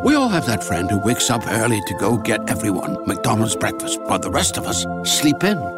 We 0.05 0.15
all 0.15 0.31
have 0.31 0.47
that 0.47 0.65
friend 0.65 0.91
who 0.91 1.05
wakes 1.05 1.29
up 1.29 1.47
early 1.47 1.83
to 1.87 1.95
go 2.01 2.17
get 2.17 2.49
everyone 2.49 3.07
McDonald's 3.07 3.57
breakfast, 3.57 4.01
while 4.05 4.19
the 4.19 4.31
rest 4.31 4.57
of 4.57 4.65
us 4.65 4.87
sleep 5.05 5.45
in. 5.45 5.78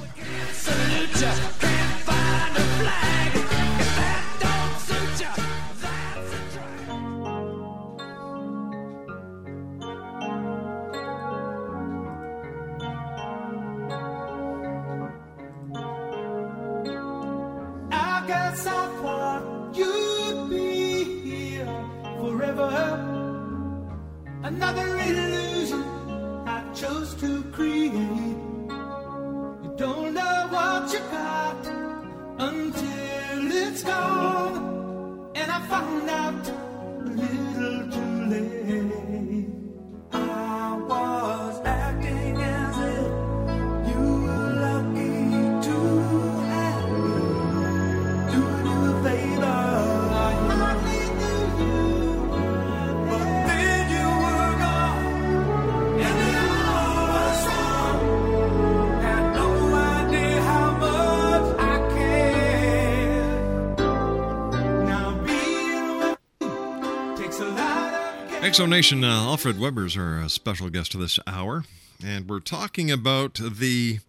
Exonation, 68.56 69.04
uh, 69.04 69.08
Alfred 69.08 69.60
Webre's 69.60 69.98
our 69.98 70.22
uh, 70.22 70.30
special 70.30 70.70
guest 70.70 70.98
this 70.98 71.20
hour, 71.28 71.66
and 72.02 72.30
we're 72.30 72.40
talking 72.40 72.90
about 72.90 73.34
the 73.34 74.00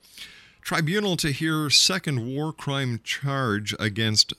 tribunal 0.63 1.17
to 1.17 1.33
hear 1.33 1.69
second 1.69 2.25
war 2.25 2.53
crime 2.53 3.01
charge 3.03 3.75
against 3.81 4.35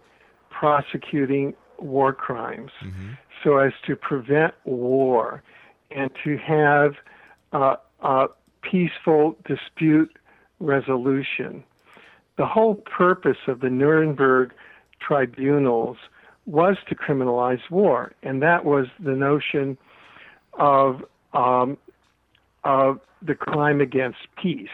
prosecuting 0.51 1.55
war 1.79 2.13
crimes 2.13 2.71
mm-hmm. 2.85 3.11
so 3.43 3.59
as 3.59 3.73
to 3.87 3.97
prevent 3.97 4.55
war 4.65 5.43
and 5.91 6.11
to 6.25 6.37
have 6.39 6.95
uh, 7.53 7.77
uh, 8.03 8.27
peaceful 8.63 9.37
dispute 9.47 10.17
resolution. 10.61 11.65
The 12.37 12.47
whole 12.47 12.75
purpose 12.75 13.39
of 13.49 13.61
the 13.61 13.71
Nuremberg 13.71 14.53
tribunals 15.01 15.97
was 16.47 16.77
to 16.89 16.95
criminalize 16.95 17.71
war, 17.71 18.13
and 18.23 18.43
that 18.43 18.65
was 18.65 18.87
the 18.99 19.13
notion 19.13 19.77
of 20.55 21.05
um, 21.33 21.79
of 22.65 23.01
the 23.23 23.35
crime 23.35 23.81
against 23.81 24.19
peace, 24.41 24.69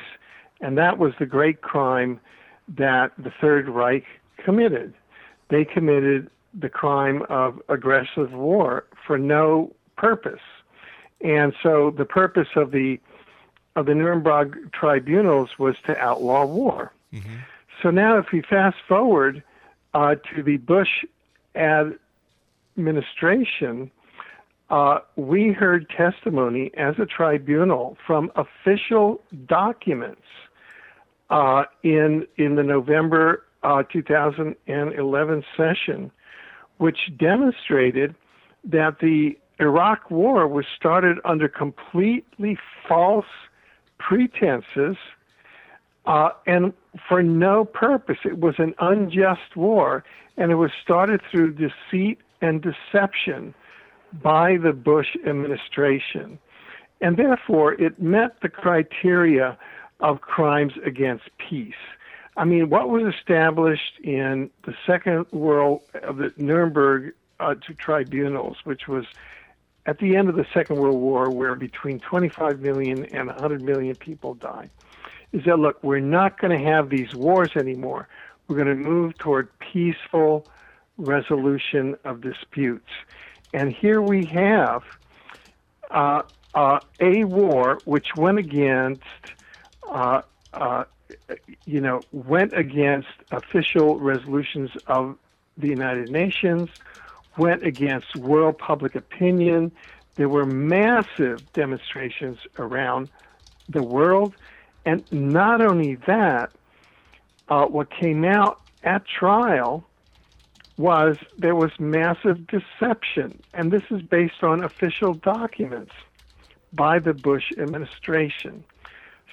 and 0.61 0.79
that 0.79 0.98
was 0.98 1.12
the 1.18 1.26
great 1.26 1.61
crime 1.61 2.20
that 2.68 3.12
the 3.18 3.31
Third 3.40 3.68
Reich 3.68 4.05
committed 4.42 4.94
they 5.48 5.64
committed 5.64 6.31
the 6.59 6.68
crime 6.68 7.22
of 7.29 7.61
aggressive 7.68 8.33
war 8.33 8.87
for 9.07 9.18
no 9.18 9.74
purpose. 9.96 10.40
And 11.20 11.55
so 11.62 11.90
the 11.90 12.05
purpose 12.05 12.48
of 12.57 12.70
the 12.70 13.00
of 13.74 13.87
the 13.87 13.94
Nuremberg 13.94 14.72
tribunals 14.72 15.59
was 15.59 15.76
to 15.87 15.98
outlaw 15.98 16.46
war. 16.46 16.92
Mm-hmm. 17.12 17.37
So 17.83 17.90
now, 17.90 18.16
if 18.18 18.33
we 18.33 18.40
fast 18.40 18.79
forward 18.88 19.42
uh, 19.92 20.14
to 20.35 20.42
the 20.42 20.57
Bush 20.57 21.05
administration, 21.55 23.90
uh, 24.70 25.00
we 25.16 25.52
heard 25.52 25.90
testimony 25.90 26.70
as 26.76 26.98
a 26.98 27.07
tribunal 27.07 27.96
from 28.07 28.33
official 28.35 29.20
documents 29.46 30.22
uh, 31.31 31.64
in 31.83 32.26
in 32.37 32.57
the 32.57 32.62
November 32.62 33.44
uh, 33.62 33.83
2011 33.92 35.44
session, 35.57 36.11
which 36.79 36.98
demonstrated 37.16 38.14
that 38.64 38.98
the 39.00 39.37
Iraq 39.59 40.11
War 40.11 40.47
was 40.47 40.66
started 40.77 41.19
under 41.25 41.49
completely 41.49 42.59
false 42.87 43.27
pretenses 43.99 44.97
uh, 46.05 46.31
and 46.47 46.73
for 47.09 47.23
no 47.23 47.64
purpose. 47.64 48.19
It 48.25 48.38
was 48.38 48.55
an 48.59 48.75
unjust 48.79 49.57
war, 49.57 50.05
and 50.37 50.53
it 50.53 50.57
was 50.57 50.71
started 50.83 51.21
through 51.31 51.55
deceit 51.55 52.19
and 52.40 52.62
deception 52.62 53.55
by 54.23 54.57
the 54.57 54.73
Bush 54.73 55.16
administration. 55.27 56.38
And 57.01 57.16
therefore, 57.16 57.75
it 57.75 58.01
met 58.01 58.40
the 58.40 58.49
criteria 58.49 59.59
of 60.01 60.21
crimes 60.21 60.75
against 60.85 61.25
peace. 61.38 61.75
I 62.37 62.45
mean, 62.45 62.69
what 62.69 62.90
was 62.90 63.14
established 63.14 63.99
in 64.03 64.51
the 64.64 64.75
Second 64.87 65.27
World 65.33 65.81
of 66.03 66.19
the 66.19 66.33
Nuremberg 66.37 67.14
uh, 67.40 67.55
tribunals, 67.79 68.59
which 68.64 68.88
was 68.88 69.07
at 69.87 69.99
the 69.99 70.16
end 70.16 70.29
of 70.29 70.37
the 70.37 70.46
Second 70.53 70.77
World 70.77 71.01
War, 71.01 71.31
where 71.31 71.55
between 71.55 72.01
25 72.01 72.61
million 72.61 73.05
and 73.07 73.29
100 73.29 73.62
million 73.62 73.94
people 73.94 74.35
died, 74.35 74.70
is 75.33 75.44
that 75.44 75.59
look, 75.59 75.83
we're 75.83 76.01
not 76.01 76.40
going 76.40 76.57
to 76.57 76.64
have 76.64 76.90
these 76.90 77.14
wars 77.14 77.51
anymore. 77.57 78.09
We're 78.49 78.57
going 78.57 78.68
to 78.68 78.75
move 78.75 79.16
toward 79.18 79.49
peaceful 79.59 80.46
resolution 80.99 81.96
of 82.05 82.20
disputes. 82.20 82.88
And 83.55 83.72
here 83.72 84.01
we 84.03 84.27
have 84.27 84.83
uh, 85.90 86.22
uh, 86.55 86.81
a 87.01 87.25
war 87.25 87.79
which 87.85 88.09
went 88.16 88.38
against 88.38 89.03
uh, 89.88 90.22
uh 90.53 90.85
you 91.64 91.81
know, 91.81 92.01
went 92.12 92.53
against 92.53 93.09
official 93.31 93.99
resolutions 93.99 94.70
of 94.87 95.16
the 95.57 95.68
United 95.68 96.11
Nations, 96.11 96.68
went 97.37 97.64
against 97.64 98.16
world 98.16 98.59
public 98.59 98.94
opinion. 98.94 99.72
There 100.14 100.29
were 100.29 100.46
massive 100.46 101.53
demonstrations 101.53 102.38
around 102.59 103.11
the 103.68 103.83
world. 103.83 104.35
And 104.85 105.05
not 105.12 105.61
only 105.61 105.96
that, 106.07 106.53
uh, 107.49 107.66
what 107.66 107.90
came 107.90 108.25
out 108.25 108.61
at 108.83 109.05
trial 109.07 109.85
was 110.79 111.16
there 111.38 111.55
was 111.55 111.70
massive 111.79 112.46
deception. 112.46 113.40
And 113.55 113.70
this 113.70 113.83
is 113.90 114.03
based 114.03 114.42
on 114.42 114.62
official 114.62 115.14
documents 115.14 115.92
by 116.72 116.99
the 116.99 117.14
Bush 117.14 117.53
administration. 117.59 118.64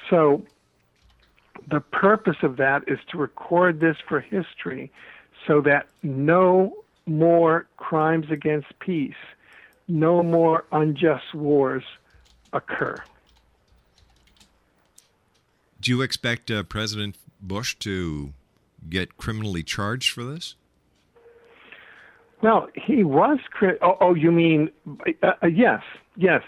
So 0.10 0.44
the 1.68 1.80
purpose 1.80 2.38
of 2.44 2.58
that 2.58 2.84
is 2.88 3.00
to 3.10 3.18
record 3.18 3.80
this 3.80 3.98
for 4.08 4.20
history 4.20 4.92
so 5.48 5.62
that 5.62 5.88
no 6.02 6.83
more 7.06 7.68
crimes 7.78 8.28
against 8.32 8.68
peace, 8.80 9.14
no 9.88 10.24
more 10.24 10.66
unjust 10.72 11.34
wars 11.34 11.84
occur. 12.54 12.96
Do 15.82 15.92
you 15.92 16.02
expect 16.02 16.50
uh, 16.50 16.64
President 16.64 17.18
Bush 17.42 17.76
to 17.80 18.34
get 18.90 19.18
criminally 19.18 19.64
charged 19.64 20.12
for 20.12 20.24
this? 20.24 20.56
Well, 22.42 22.68
he 22.76 23.04
was. 23.04 23.40
Cri- 23.52 23.78
oh, 23.82 23.98
oh, 24.00 24.14
you 24.14 24.32
mean 24.32 24.70
uh, 25.22 25.32
uh, 25.42 25.48
yes, 25.48 25.82
yes, 26.16 26.44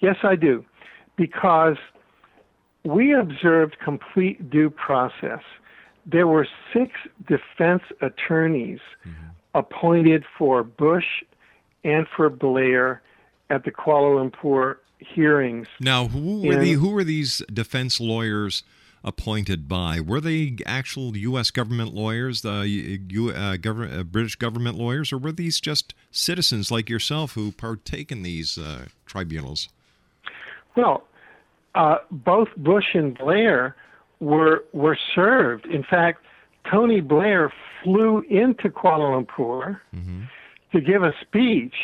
yes, 0.00 0.16
I 0.22 0.36
do, 0.36 0.64
because 1.16 1.76
we 2.84 3.14
observed 3.14 3.76
complete 3.82 4.50
due 4.50 4.70
process. 4.70 5.40
There 6.04 6.26
were 6.26 6.46
six 6.72 6.92
defense 7.26 7.82
attorneys 8.00 8.80
mm-hmm. 9.06 9.28
Appointed 9.54 10.24
for 10.38 10.62
Bush 10.62 11.04
and 11.84 12.06
for 12.16 12.30
Blair 12.30 13.02
at 13.50 13.64
the 13.64 13.70
Kuala 13.70 14.30
Lumpur 14.30 14.76
hearings. 14.98 15.66
Now, 15.80 16.08
who 16.08 16.42
were, 16.42 16.56
the, 16.56 16.72
who 16.72 16.90
were 16.90 17.04
these 17.04 17.42
defense 17.52 18.00
lawyers 18.00 18.62
appointed 19.04 19.68
by? 19.68 20.00
Were 20.00 20.20
they 20.20 20.56
actual 20.64 21.16
U.S. 21.16 21.50
government 21.50 21.92
lawyers, 21.92 22.42
the 22.42 23.00
U, 23.08 23.30
uh, 23.30 23.56
government, 23.56 23.98
uh, 23.98 24.04
British 24.04 24.36
government 24.36 24.76
lawyers, 24.78 25.12
or 25.12 25.18
were 25.18 25.32
these 25.32 25.60
just 25.60 25.94
citizens 26.10 26.70
like 26.70 26.88
yourself 26.88 27.32
who 27.32 27.52
partake 27.52 28.12
in 28.12 28.22
these 28.22 28.56
uh, 28.56 28.86
tribunals? 29.06 29.68
Well, 30.76 31.04
uh, 31.74 31.96
both 32.10 32.48
Bush 32.56 32.94
and 32.94 33.16
Blair 33.16 33.76
were 34.20 34.64
were 34.72 34.96
served. 35.14 35.66
In 35.66 35.82
fact, 35.82 36.24
Tony 36.70 37.00
Blair 37.00 37.52
flew 37.82 38.20
into 38.28 38.68
Kuala 38.68 39.24
Lumpur 39.24 39.80
mm-hmm. 39.94 40.22
to 40.72 40.80
give 40.80 41.02
a 41.02 41.12
speech, 41.20 41.74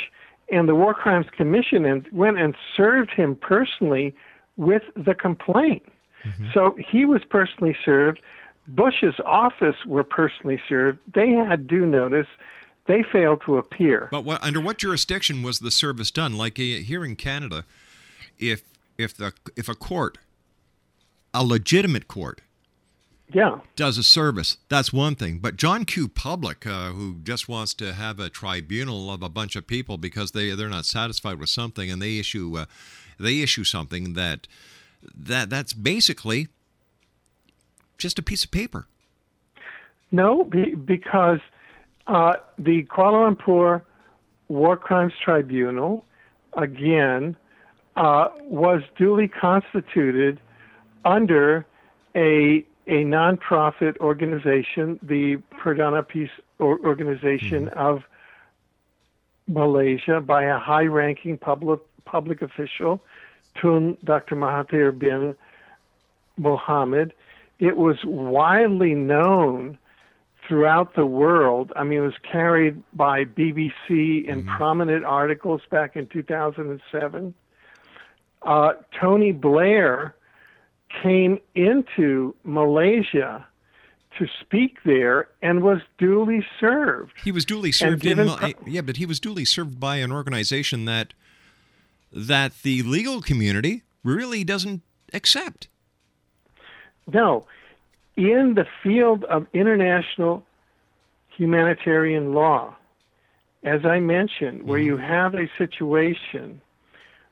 and 0.51 0.69
the 0.69 0.75
War 0.75 0.95
Crimes 0.95 1.27
Commission 1.37 1.85
and 1.85 2.07
went 2.13 2.39
and 2.39 2.55
served 2.77 3.11
him 3.11 3.37
personally 3.37 4.15
with 4.57 4.83
the 4.97 5.15
complaint. 5.15 5.85
Mm-hmm. 6.25 6.49
So 6.55 6.77
he 6.79 7.05
was 7.05 7.23
personally 7.29 7.77
served. 7.85 8.21
Bush's 8.69 9.15
office 9.25 9.77
were 9.87 10.05
personally 10.05 10.61
served. 10.69 10.99
They 11.15 11.31
had 11.31 11.67
due 11.67 11.87
notice. 11.87 12.27
They 12.87 13.03
failed 13.03 13.43
to 13.47 13.57
appear. 13.59 14.09
But 14.11 14.25
what, 14.25 14.43
under 14.43 14.61
what 14.61 14.79
jurisdiction 14.79 15.43
was 15.43 15.59
the 15.59 15.71
service 15.71 16.11
done? 16.11 16.37
Like 16.37 16.59
uh, 16.59 16.63
here 16.63 17.05
in 17.05 17.17
Canada, 17.17 17.65
if 18.39 18.63
if 18.97 19.17
the 19.17 19.33
if 19.57 19.69
a 19.69 19.75
court, 19.75 20.19
a 21.33 21.45
legitimate 21.45 22.09
court, 22.09 22.41
yeah, 23.33 23.61
does 23.77 23.99
a 23.99 24.03
service, 24.03 24.57
that's 24.69 24.93
one 24.93 25.15
thing. 25.15 25.39
But 25.39 25.57
John 25.57 25.85
Q. 25.85 26.09
Public, 26.09 26.67
uh, 26.67 26.91
who 26.91 27.17
just 27.23 27.49
wants 27.49 27.75
to 27.75 27.93
have 27.93 28.19
a 28.19 28.29
tribunal 28.29 29.13
of 29.13 29.23
a 29.23 29.29
bunch 29.29 29.57
of 29.57 29.67
people 29.67 29.99
because 29.99 30.33
they 30.33 30.51
they're 30.55 30.69
not 30.69 30.87
satisfied 30.87 31.39
with 31.39 31.49
something, 31.51 31.91
and 31.91 32.01
they 32.01 32.19
issue 32.19 32.57
uh, 32.57 32.65
they 33.19 33.41
issue 33.41 33.65
something 33.65 34.15
that 34.15 34.47
that 35.15 35.51
that's 35.51 35.73
basically 35.73 36.49
just 37.99 38.19
a 38.19 38.23
piece 38.23 38.45
of 38.45 38.51
paper. 38.51 38.87
No, 40.11 40.45
be, 40.45 40.75
because 40.75 41.41
uh, 42.07 42.35
the 42.59 42.85
Kuala 42.85 43.37
Lumpur 43.37 43.83
War 44.49 44.77
Crimes 44.77 45.13
Tribunal, 45.23 46.05
again, 46.55 47.37
uh, 47.97 48.29
was 48.41 48.83
duly 48.97 49.29
constituted 49.29 50.41
under 51.05 51.67
a 52.17 52.65
a 52.89 53.05
nonprofit 53.05 53.99
organization, 53.99 54.99
the 55.03 55.37
Perdana 55.61 56.07
Peace 56.07 56.31
Organization 56.59 57.67
mm-hmm. 57.67 57.79
of 57.79 58.03
Malaysia, 59.47 60.21
by 60.21 60.45
a 60.45 60.59
high-ranking 60.59 61.39
public 61.39 61.81
public 62.05 62.41
official, 62.41 63.03
Tun 63.61 63.99
Dr. 64.03 64.35
Mahathir 64.35 64.99
bin 64.99 65.37
Mohamad. 66.41 67.13
It 67.59 67.77
was 67.77 67.97
widely 68.05 68.95
known 68.95 69.77
throughout 70.47 70.95
the 70.95 71.05
world. 71.05 71.73
I 71.77 71.85
mean, 71.85 71.99
it 71.99 72.03
was 72.03 72.19
carried 72.23 72.83
by 72.95 73.25
BBC 73.25 74.25
in 74.27 74.43
mm-hmm. 74.43 74.57
prominent 74.57 75.05
articles 75.05 75.61
back 75.71 75.97
in 75.97 76.07
2007. 76.07 77.35
Uh, 78.43 78.73
Tony 78.99 79.33
Blair 79.33 80.15
came 81.03 81.39
into 81.55 82.35
Malaysia 82.45 83.47
to 84.19 84.27
speak 84.41 84.79
there 84.85 85.29
and 85.43 85.63
was 85.63 85.79
duly 85.99 86.45
served. 86.59 87.13
He 87.23 87.31
was 87.31 87.45
duly 87.45 87.73
served 87.73 88.05
in 88.05 88.29
yeah, 88.67 88.81
but 88.81 88.97
he 88.97 89.07
was 89.07 89.21
duly 89.21 89.45
served 89.45 89.79
by 89.79 89.97
an 89.97 90.11
organization 90.11 90.85
that 90.87 91.15
that 92.13 92.63
the 92.63 92.83
legal 92.83 93.21
community 93.21 93.83
really 94.03 94.43
doesn't 94.45 94.83
accept. 95.13 95.69
No, 97.13 97.47
in 98.17 98.55
the 98.55 98.67
field 98.83 99.25
of 99.25 99.47
international 99.53 100.45
humanitarian 101.37 102.33
law, 102.33 102.75
as 103.63 103.85
I 103.85 104.01
mentioned, 104.01 104.65
where 104.65 104.81
mm-hmm. 104.81 104.87
you 104.87 104.97
have 104.97 105.35
a 105.35 105.49
situation 105.57 106.61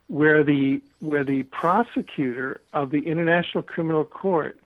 where 0.09 0.45
the 0.45 0.81
where 1.01 1.25
the 1.25 1.42
prosecutor 1.45 2.61
of 2.73 2.90
the 2.90 3.01
International 3.01 3.62
Criminal 3.62 4.05
Court 4.05 4.59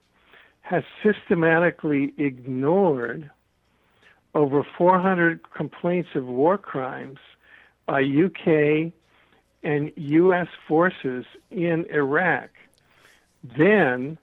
has 0.61 0.85
systematically 1.03 2.13
ignored 2.19 3.31
over 4.35 4.65
400 4.77 5.41
complaints 5.53 6.11
of 6.15 6.27
war 6.27 6.57
crimes 6.57 7.19
by 7.87 8.03
UK 8.03 8.93
and 9.63 9.93
US 9.97 10.49
forces 10.69 11.25
in 11.51 11.87
Iraq, 11.91 12.51
then 13.43 14.19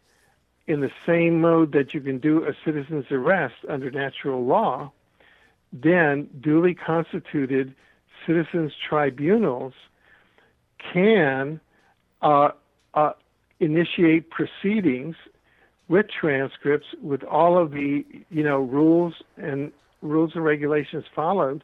in 0.67 0.82
the 0.82 0.91
same 1.06 1.41
mode 1.41 1.71
that 1.73 1.93
you 1.93 2.01
can 2.01 2.19
do 2.19 2.45
a 2.45 2.53
citizen's 2.63 3.12
arrest 3.12 3.56
under 3.67 3.89
natural 3.91 4.45
law, 4.45 4.91
then 5.73 6.30
duly 6.39 6.73
constituted 6.73 7.73
citizens 8.25 8.73
tribunals 8.88 9.73
can 10.93 11.60
uh, 12.21 12.50
uh, 12.93 13.13
initiate 13.60 14.30
proceedings 14.30 15.15
with 15.88 16.08
transcripts 16.10 16.88
with 17.02 17.23
all 17.23 17.58
of 17.58 17.71
the 17.71 18.06
you 18.30 18.43
know 18.43 18.60
rules 18.60 19.13
and 19.38 19.71
rules 20.02 20.32
and 20.36 20.43
regulations 20.43 21.06
followed 21.15 21.63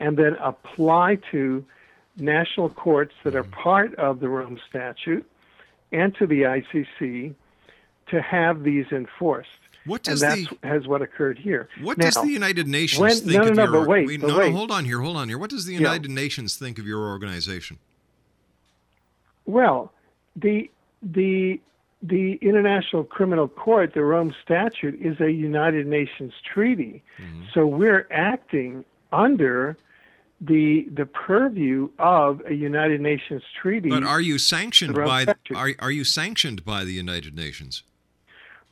and 0.00 0.16
then 0.16 0.36
apply 0.40 1.18
to 1.30 1.64
national 2.16 2.68
courts 2.68 3.12
that 3.24 3.34
are 3.34 3.44
part 3.44 3.94
of 3.96 4.20
the 4.20 4.28
Rome 4.28 4.58
Statute 4.68 5.28
and 5.92 6.14
to 6.16 6.26
the 6.26 6.42
ICC 6.42 7.34
to 8.10 8.22
have 8.22 8.62
these 8.62 8.86
enforced. 8.92 9.48
What 9.86 10.02
does 10.02 10.22
and 10.22 10.46
the, 10.46 10.68
has 10.68 10.86
what 10.86 11.02
occurred 11.02 11.38
here. 11.38 11.68
What 11.82 11.98
now, 11.98 12.06
does 12.06 12.14
the 12.14 12.30
United 12.30 12.66
Nations 12.66 13.00
when, 13.00 13.16
think 13.16 13.32
no, 13.32 13.42
no, 13.42 13.48
of 13.48 13.56
no, 13.56 13.62
your? 13.64 13.72
But 13.72 13.88
wait, 13.88 14.06
wait, 14.06 14.20
but 14.20 14.28
no, 14.28 14.38
wait. 14.38 14.52
hold 14.52 14.70
on 14.70 14.84
here, 14.84 15.00
hold 15.00 15.16
on 15.16 15.28
here. 15.28 15.36
What 15.36 15.50
does 15.50 15.66
the 15.66 15.74
United 15.74 16.10
yeah. 16.10 16.14
Nations 16.14 16.56
think 16.56 16.78
of 16.78 16.86
your 16.86 17.06
organization? 17.06 17.78
Well, 19.46 19.92
the 20.36 20.70
the 21.02 21.60
the 22.02 22.38
International 22.42 23.02
Criminal 23.02 23.48
Court, 23.48 23.94
the 23.94 24.02
Rome 24.02 24.34
Statute, 24.42 25.00
is 25.00 25.20
a 25.20 25.32
United 25.32 25.86
Nations 25.86 26.32
treaty. 26.52 27.02
Mm-hmm. 27.18 27.44
So 27.54 27.66
we're 27.66 28.06
acting 28.10 28.84
under 29.12 29.76
the 30.40 30.86
the 30.94 31.06
purview 31.06 31.88
of 31.98 32.42
a 32.46 32.54
United 32.54 33.00
Nations 33.00 33.42
treaty. 33.60 33.88
But 33.88 34.04
are 34.04 34.20
you 34.20 34.38
sanctioned 34.38 34.94
by 34.94 35.24
the, 35.24 35.36
are 35.54 35.70
are 35.78 35.90
you 35.90 36.04
sanctioned 36.04 36.64
by 36.64 36.84
the 36.84 36.92
United 36.92 37.34
Nations? 37.34 37.82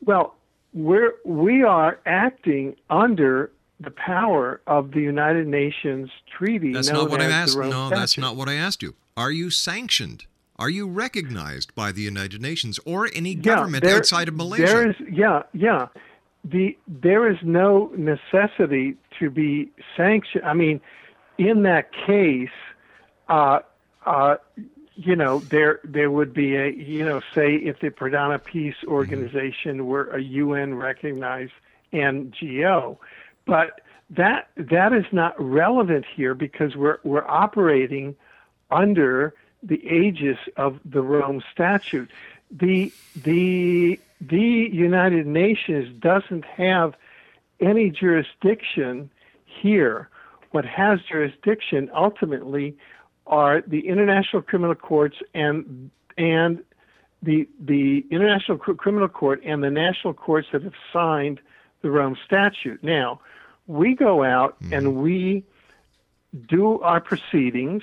Well, 0.05 0.35
we're 0.75 1.15
we 1.25 1.63
are 1.63 2.01
acting 2.05 2.77
under 2.91 3.51
the 3.81 3.91
power 3.91 4.61
of 4.67 4.93
the 4.93 5.01
United 5.01 5.47
Nations 5.47 6.11
treaty. 6.37 6.73
That's 6.73 6.91
not 6.91 7.11
what 7.11 7.21
I 7.21 7.27
asked. 7.27 7.57
No, 7.57 7.71
Statute. 7.71 7.91
that's 7.91 8.19
not 8.19 8.37
what 8.37 8.49
I 8.49 8.55
asked 8.55 8.83
you. 8.83 8.95
Are 9.17 9.31
you 9.31 9.51
sanctioned? 9.51 10.27
Are 10.63 10.71
you 10.71 10.87
recognized 10.87 11.75
by 11.75 11.91
the 11.91 12.03
United 12.03 12.41
Nations 12.41 12.79
or 12.85 13.09
any 13.13 13.35
government 13.35 13.83
yeah, 13.83 13.91
there, 13.91 13.99
outside 13.99 14.29
of 14.29 14.37
Malaysia? 14.37 14.65
There 14.65 14.91
is, 14.91 14.97
yeah, 15.11 15.43
yeah. 15.53 15.89
The 16.45 16.79
there 16.87 17.29
is 17.29 17.39
no 17.43 17.91
necessity 17.97 18.97
to 19.19 19.29
be 19.29 19.73
sanctioned. 19.97 20.45
I 20.45 20.55
mean, 20.55 20.81
in 21.37 21.65
that 21.65 21.91
case, 22.07 22.55
uh, 23.29 23.59
uh, 24.07 24.37
you 24.95 25.17
know, 25.17 25.41
there 25.41 25.81
there 25.83 26.13
would 26.13 26.33
be 26.33 26.55
a 26.55 26.71
you 26.71 27.05
know, 27.05 27.21
say 27.35 27.57
if 27.57 27.81
the 27.81 27.91
Perdana 27.91 28.39
Peace 28.39 28.77
mm-hmm. 28.83 28.93
Organization 28.93 29.79
mm-hmm. 29.79 29.87
were 29.87 30.11
a 30.11 30.23
UN 30.23 30.75
recognized 30.75 31.55
NGO, 31.93 32.99
but 33.47 33.81
that 34.11 34.51
that 34.55 34.93
is 34.93 35.07
not 35.11 35.35
relevant 35.41 36.05
here 36.15 36.35
because 36.35 36.77
we're 36.77 36.99
we're 37.03 37.27
operating 37.27 38.15
under 38.71 39.35
the 39.63 39.85
aegis 39.87 40.39
of 40.57 40.79
the 40.85 41.03
Rome 41.03 41.43
Statute. 41.53 42.11
The 42.51 42.93
the 43.17 43.99
the 44.21 44.69
United 44.73 45.27
Nations 45.27 45.99
doesn't 46.01 46.45
have 46.45 46.95
any 47.61 47.91
jurisdiction 47.91 49.11
here. 49.45 50.09
What 50.51 50.65
has 50.65 51.01
jurisdiction 51.03 51.91
ultimately 51.95 52.77
are 53.27 53.63
the 53.63 53.89
international 53.89 54.43
criminal 54.43 54.75
courts 54.75 55.17
and 55.35 55.91
and 56.19 56.63
the 57.23 57.49
the 57.59 58.05
international 58.11 58.59
criminal 58.59 59.09
court 59.09 59.41
and 59.45 59.63
the 59.63 59.71
national 59.71 60.15
courts 60.15 60.49
that 60.53 60.63
have 60.63 60.75
signed 60.93 61.41
the 61.83 61.91
Rome 61.91 62.17
Statute. 62.25 62.83
Now, 62.83 63.21
we 63.67 63.95
go 63.95 64.25
out 64.25 64.61
mm-hmm. 64.63 64.73
and 64.73 64.97
we 64.97 65.45
do 66.49 66.81
our 66.81 67.01
proceedings 67.01 67.83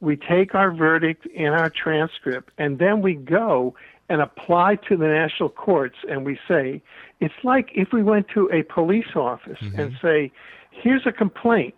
we 0.00 0.16
take 0.16 0.54
our 0.54 0.70
verdict 0.70 1.26
and 1.36 1.54
our 1.54 1.70
transcript, 1.70 2.52
and 2.58 2.78
then 2.78 3.00
we 3.02 3.14
go 3.14 3.74
and 4.08 4.20
apply 4.20 4.76
to 4.88 4.96
the 4.96 5.06
national 5.06 5.48
courts 5.48 5.96
and 6.08 6.24
we 6.24 6.38
say, 6.46 6.80
it's 7.20 7.34
like 7.42 7.70
if 7.74 7.88
we 7.92 8.02
went 8.02 8.28
to 8.34 8.48
a 8.52 8.62
police 8.62 9.16
office 9.16 9.58
mm-hmm. 9.60 9.80
and 9.80 9.96
say, 10.00 10.30
here's 10.70 11.06
a 11.06 11.12
complaint, 11.12 11.74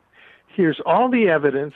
here's 0.54 0.80
all 0.84 1.08
the 1.08 1.28
evidence, 1.28 1.74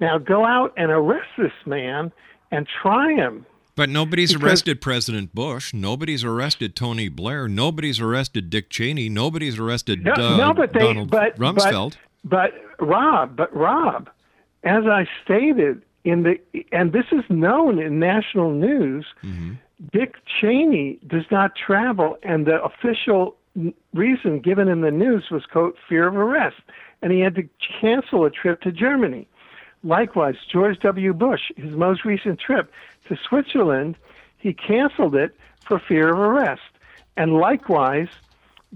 now 0.00 0.18
go 0.18 0.44
out 0.44 0.72
and 0.76 0.90
arrest 0.90 1.28
this 1.36 1.52
man 1.66 2.12
and 2.50 2.66
try 2.82 3.12
him. 3.12 3.44
But 3.76 3.88
nobody's 3.88 4.32
because, 4.32 4.44
arrested 4.44 4.80
President 4.80 5.32
Bush. 5.32 5.72
Nobody's 5.72 6.24
arrested 6.24 6.74
Tony 6.74 7.08
Blair. 7.08 7.46
Nobody's 7.46 8.00
arrested 8.00 8.50
Dick 8.50 8.70
Cheney. 8.70 9.08
Nobody's 9.08 9.56
arrested 9.56 10.02
no, 10.02 10.14
uh, 10.14 10.36
no, 10.36 10.52
but 10.52 10.72
they, 10.72 10.80
Donald 10.80 11.10
but, 11.10 11.36
Rumsfeld. 11.38 11.96
But, 12.24 12.52
but 12.78 12.84
Rob, 12.84 13.36
but 13.36 13.54
Rob, 13.54 14.10
as 14.64 14.84
I 14.86 15.06
stated 15.24 15.82
in 16.04 16.22
the, 16.22 16.64
and 16.72 16.92
this 16.92 17.06
is 17.12 17.24
known 17.28 17.78
in 17.78 17.98
national 17.98 18.50
news, 18.50 19.06
mm-hmm. 19.22 19.54
Dick 19.92 20.16
Cheney 20.40 20.98
does 21.06 21.24
not 21.30 21.52
travel, 21.54 22.16
and 22.22 22.46
the 22.46 22.62
official 22.62 23.36
reason 23.94 24.40
given 24.40 24.68
in 24.68 24.80
the 24.80 24.90
news 24.90 25.24
was 25.30 25.44
quote 25.46 25.76
fear 25.88 26.08
of 26.08 26.16
arrest, 26.16 26.60
and 27.02 27.12
he 27.12 27.20
had 27.20 27.34
to 27.36 27.48
cancel 27.80 28.24
a 28.24 28.30
trip 28.30 28.60
to 28.62 28.72
Germany. 28.72 29.28
Likewise, 29.84 30.34
George 30.50 30.78
W. 30.80 31.12
Bush, 31.12 31.52
his 31.56 31.70
most 31.72 32.04
recent 32.04 32.40
trip 32.40 32.72
to 33.08 33.16
Switzerland, 33.28 33.96
he 34.38 34.52
canceled 34.52 35.14
it 35.14 35.36
for 35.64 35.78
fear 35.78 36.12
of 36.12 36.18
arrest. 36.18 36.62
And 37.16 37.34
likewise, 37.34 38.08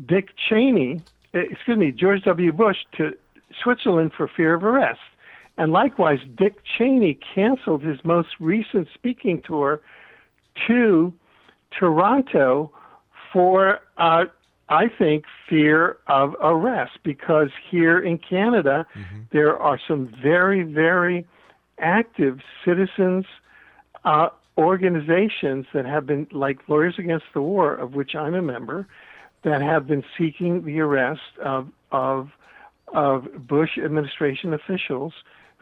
Dick 0.06 0.30
Cheney, 0.48 1.00
eh, 1.34 1.44
excuse 1.50 1.78
me, 1.78 1.92
George 1.92 2.22
W. 2.22 2.52
Bush 2.52 2.78
to 2.96 3.16
Switzerland 3.62 4.12
for 4.16 4.28
fear 4.28 4.54
of 4.54 4.64
arrest. 4.64 5.00
And 5.58 5.72
likewise, 5.72 6.18
Dick 6.36 6.56
Cheney 6.76 7.18
canceled 7.34 7.82
his 7.82 7.98
most 8.04 8.28
recent 8.40 8.88
speaking 8.94 9.42
tour 9.42 9.80
to 10.66 11.12
Toronto 11.78 12.72
for, 13.32 13.80
uh, 13.98 14.24
I 14.68 14.88
think, 14.98 15.24
fear 15.48 15.98
of 16.06 16.34
arrest, 16.42 16.98
because 17.02 17.50
here 17.70 17.98
in 17.98 18.18
Canada, 18.18 18.86
mm-hmm. 18.94 19.20
there 19.32 19.56
are 19.58 19.78
some 19.86 20.14
very, 20.22 20.62
very 20.62 21.26
active 21.78 22.40
citizens 22.64 23.24
uh, 24.04 24.28
organizations 24.56 25.66
that 25.72 25.86
have 25.86 26.06
been, 26.06 26.26
like 26.32 26.58
Lawyers 26.68 26.94
Against 26.98 27.26
the 27.34 27.42
War, 27.42 27.74
of 27.74 27.94
which 27.94 28.14
I'm 28.14 28.34
a 28.34 28.42
member, 28.42 28.86
that 29.44 29.62
have 29.62 29.86
been 29.86 30.04
seeking 30.18 30.64
the 30.64 30.80
arrest 30.80 31.20
of 31.44 31.68
of 31.90 32.30
of 32.94 33.26
Bush 33.46 33.78
administration 33.82 34.52
officials 34.54 35.12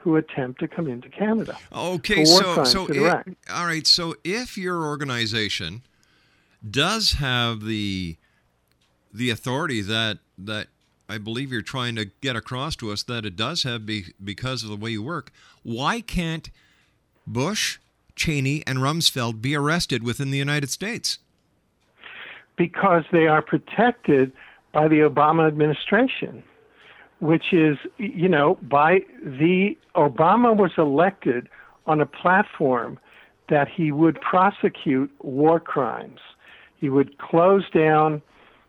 who 0.02 0.16
attempt 0.16 0.60
to 0.60 0.68
come 0.68 0.86
into 0.88 1.08
Canada. 1.08 1.56
Okay, 1.72 2.24
so 2.24 2.64
so 2.64 2.86
in 2.86 2.98
i- 2.98 3.02
Iraq. 3.02 3.28
all 3.52 3.66
right, 3.66 3.86
so 3.86 4.14
if 4.24 4.56
your 4.56 4.82
organization 4.84 5.82
does 6.68 7.12
have 7.12 7.64
the 7.64 8.16
the 9.12 9.30
authority 9.30 9.80
that 9.82 10.18
that 10.38 10.68
I 11.08 11.18
believe 11.18 11.50
you're 11.52 11.62
trying 11.62 11.96
to 11.96 12.06
get 12.20 12.36
across 12.36 12.76
to 12.76 12.92
us 12.92 13.02
that 13.04 13.26
it 13.26 13.34
does 13.36 13.64
have 13.64 13.84
be, 13.84 14.14
because 14.22 14.62
of 14.62 14.70
the 14.70 14.76
way 14.76 14.90
you 14.90 15.02
work, 15.02 15.32
why 15.64 16.00
can't 16.00 16.50
Bush, 17.26 17.78
Cheney, 18.14 18.62
and 18.66 18.78
Rumsfeld 18.78 19.42
be 19.42 19.56
arrested 19.56 20.02
within 20.04 20.30
the 20.30 20.38
United 20.38 20.70
States? 20.70 21.18
because 22.56 23.04
they 23.10 23.26
are 23.26 23.40
protected 23.40 24.30
by 24.72 24.86
the 24.86 24.96
Obama 24.98 25.46
administration, 25.48 26.42
which 27.20 27.52
is, 27.52 27.76
you 27.98 28.28
know, 28.28 28.58
by 28.62 29.00
the 29.22 29.76
Obama 29.94 30.56
was 30.56 30.72
elected 30.78 31.48
on 31.86 32.00
a 32.00 32.06
platform 32.06 32.98
that 33.48 33.68
he 33.68 33.92
would 33.92 34.20
prosecute 34.20 35.10
war 35.22 35.60
crimes. 35.60 36.20
He 36.78 36.88
would 36.88 37.18
close 37.18 37.64
down 37.70 38.22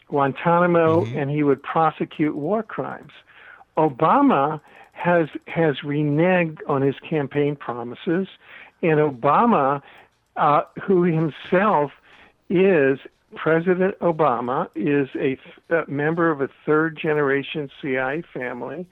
Guantanamo 0.10 1.06
and 1.06 1.30
he 1.30 1.43
would 1.43 1.64
prosecute 1.64 2.36
war 2.36 2.62
crimes. 2.62 3.12
Obama 3.78 4.60
has 4.91 5.30
has 5.47 5.78
reneged 5.78 6.60
on 6.68 6.82
his 6.82 6.95
campaign 7.10 7.56
promises, 7.56 8.28
and 8.84 8.99
Obama, 8.99 9.82
uh, 10.36 10.64
who 10.84 11.04
himself 11.04 11.91
is 12.49 12.99
President 13.36 13.98
Obama, 14.00 14.68
is 14.76 15.08
a, 15.16 15.36
th- 15.36 15.88
a 15.88 15.90
member 15.90 16.30
of 16.30 16.42
a 16.42 16.50
third 16.66 16.98
generation 17.02 17.70
CIA 17.82 18.24
family. 18.34 18.86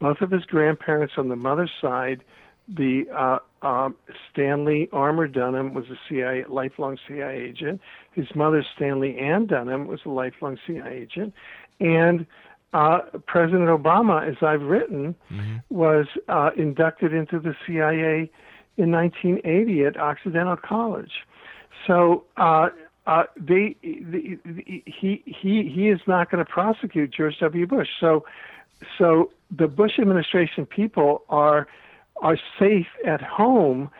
Both 0.00 0.20
of 0.20 0.30
his 0.30 0.44
grandparents 0.44 1.14
on 1.16 1.28
the 1.28 1.36
mother's 1.36 1.72
side, 1.80 2.22
the 2.68 3.04
uh, 3.14 3.66
um, 3.66 3.96
Stanley 4.32 4.88
Armour 4.92 5.26
Dunham 5.26 5.74
was 5.74 5.86
a 5.90 5.98
CIA 6.08 6.44
lifelong 6.48 6.98
CIA 7.06 7.36
agent. 7.36 7.80
His 8.12 8.26
mother, 8.34 8.64
Stanley 8.76 9.18
Ann 9.18 9.46
Dunham, 9.46 9.86
was 9.86 10.00
a 10.06 10.08
lifelong 10.08 10.56
CIA 10.66 11.02
agent, 11.02 11.34
and 11.80 12.26
uh, 12.72 13.00
President 13.26 13.68
Obama, 13.68 14.26
as 14.28 14.36
I've 14.42 14.62
written, 14.62 15.14
was 15.70 16.06
uh, 16.28 16.50
inducted 16.56 17.12
into 17.12 17.40
the 17.40 17.54
CIA 17.66 18.30
in 18.76 18.92
1980 18.92 19.84
at 19.84 19.96
Occidental 19.96 20.56
College. 20.56 21.10
So 21.86 22.24
uh, 23.06 23.24
they, 23.36 23.76
the, 23.82 24.38
the, 24.44 24.82
he 24.86 25.22
he 25.24 25.70
he 25.74 25.88
is 25.88 26.00
not 26.06 26.30
going 26.30 26.44
to 26.44 26.50
prosecute 26.50 27.12
George 27.12 27.38
W. 27.40 27.66
Bush. 27.66 27.88
So 27.98 28.24
so 28.98 29.30
the 29.50 29.68
Bush 29.68 29.98
administration 29.98 30.66
people 30.66 31.22
are 31.28 31.66
are 32.22 32.38
safe 32.58 32.88
at 33.06 33.22
home 33.22 33.90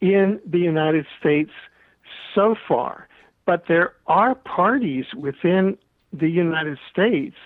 in 0.00 0.40
the 0.46 0.58
United 0.58 1.06
States 1.18 1.50
so 2.34 2.54
far, 2.66 3.08
but 3.44 3.64
there 3.68 3.94
are 4.06 4.34
parties 4.34 5.04
within 5.16 5.76
the 6.12 6.28
United 6.28 6.78
States, 6.90 7.36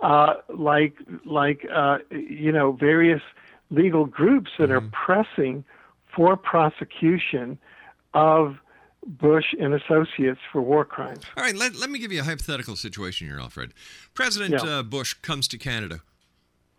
uh, 0.00 0.34
like 0.48 0.94
like 1.24 1.66
uh, 1.72 1.98
you 2.10 2.50
know 2.50 2.72
various 2.72 3.22
legal 3.70 4.04
groups 4.04 4.50
that 4.58 4.70
are 4.70 4.80
pressing 4.80 5.64
for 6.14 6.36
prosecution 6.36 7.56
of 8.14 8.56
Bush 9.06 9.46
and 9.58 9.74
associates 9.74 10.40
for 10.52 10.60
war 10.60 10.84
crimes. 10.84 11.24
All 11.36 11.42
right, 11.42 11.56
let, 11.56 11.74
let 11.76 11.90
me 11.90 11.98
give 11.98 12.12
you 12.12 12.20
a 12.20 12.24
hypothetical 12.24 12.76
situation 12.76 13.26
here, 13.26 13.40
Alfred. 13.40 13.72
President 14.14 14.62
Yeah. 14.62 14.78
uh, 14.78 14.82
Bush 14.82 15.14
comes 15.14 15.48
to 15.48 15.58
Canada. 15.58 16.00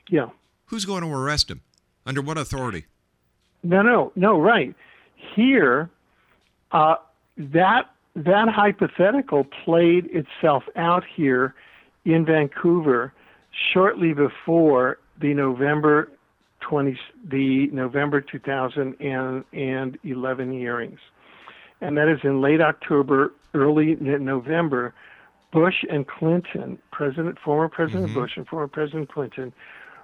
Yeah. 0.10 0.30
Who's 0.68 0.86
going 0.86 1.02
to 1.04 1.10
arrest 1.10 1.50
him? 1.50 1.62
Under 2.06 2.22
what 2.22 2.38
authority? 2.38 2.86
No, 3.64 3.82
no, 3.82 4.12
no. 4.16 4.40
Right 4.40 4.76
here, 5.36 5.90
uh, 6.72 6.96
that 7.38 7.92
that 8.16 8.50
hypothetical 8.50 9.46
played 9.64 10.06
itself 10.12 10.64
out 10.76 11.04
here 11.16 11.54
in 12.06 12.26
Vancouver 12.26 13.14
shortly 13.74 14.14
before 14.14 14.98
the 15.20 15.34
November 15.34 16.10
twenty 16.60 16.98
the 17.30 17.68
November 17.68 18.20
two 18.22 18.40
thousand 18.40 19.00
and 19.00 19.44
and 19.54 19.98
eleven 20.04 20.52
hearings, 20.52 21.00
and 21.82 21.98
that 21.98 22.08
is 22.08 22.20
in 22.24 22.42
late 22.42 22.62
October, 22.62 23.34
early 23.54 23.98
November. 24.00 24.94
Bush 25.52 25.84
and 25.90 26.08
Clinton, 26.08 26.80
President, 26.92 27.38
former 27.44 27.68
President 27.68 28.14
Bush 28.14 28.32
and 28.38 28.48
former 28.48 28.68
President 28.68 29.12
Clinton, 29.12 29.52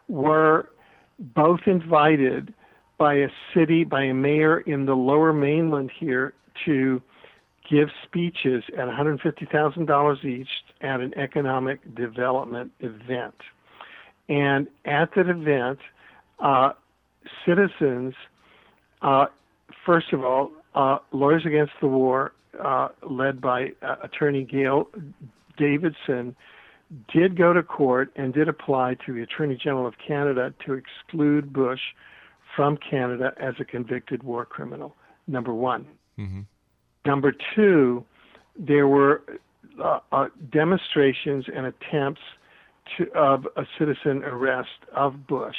were 0.09 0.67
both 1.19 1.61
invited 1.65 2.53
by 2.97 3.13
a 3.13 3.28
city, 3.53 3.84
by 3.84 4.03
a 4.03 4.13
mayor 4.13 4.59
in 4.59 4.86
the 4.86 4.95
lower 4.95 5.32
mainland 5.32 5.91
here 5.97 6.34
to 6.65 7.01
give 7.69 7.89
speeches 8.03 8.63
at 8.78 8.88
$150,000 8.88 10.25
each 10.25 10.47
at 10.82 10.99
an 10.99 11.13
economic 11.17 11.95
development 11.95 12.71
event. 12.80 13.36
And 14.30 14.67
at 14.86 15.13
that 15.15 15.30
event, 15.30 15.80
uh, 16.39 16.71
citizens, 17.45 18.13
uh, 19.01 19.28
first 19.86 20.13
of 20.13 20.23
all, 20.23 20.51
uh, 20.78 20.99
Lawyers 21.11 21.43
Against 21.45 21.73
the 21.82 21.88
War, 21.88 22.34
uh, 22.63 22.89
led 23.09 23.41
by 23.41 23.71
uh, 23.82 23.95
Attorney 24.03 24.43
Gail 24.43 24.88
Davidson, 25.57 26.36
did 27.11 27.36
go 27.36 27.51
to 27.51 27.63
court 27.63 28.11
and 28.15 28.32
did 28.32 28.47
apply 28.47 28.95
to 29.05 29.13
the 29.13 29.23
Attorney 29.23 29.55
General 29.61 29.88
of 29.88 29.95
Canada 29.97 30.53
to 30.65 30.73
exclude 30.73 31.51
Bush 31.51 31.82
from 32.55 32.78
Canada 32.78 33.34
as 33.38 33.55
a 33.59 33.65
convicted 33.65 34.21
war 34.21 34.45
criminal. 34.45 34.95
Number 35.28 35.53
one. 35.53 35.88
Mm-hmm. 36.17 36.41
Number 37.05 37.34
two, 37.55 38.05
there 38.57 38.88
were 38.88 39.23
uh, 39.84 39.99
uh, 40.11 40.28
demonstrations 40.51 41.45
and 41.53 41.65
attempts 41.65 42.21
to, 42.97 43.11
of 43.13 43.47
a 43.57 43.65
citizen 43.80 44.23
arrest 44.23 44.69
of 44.95 45.25
Bush. 45.25 45.57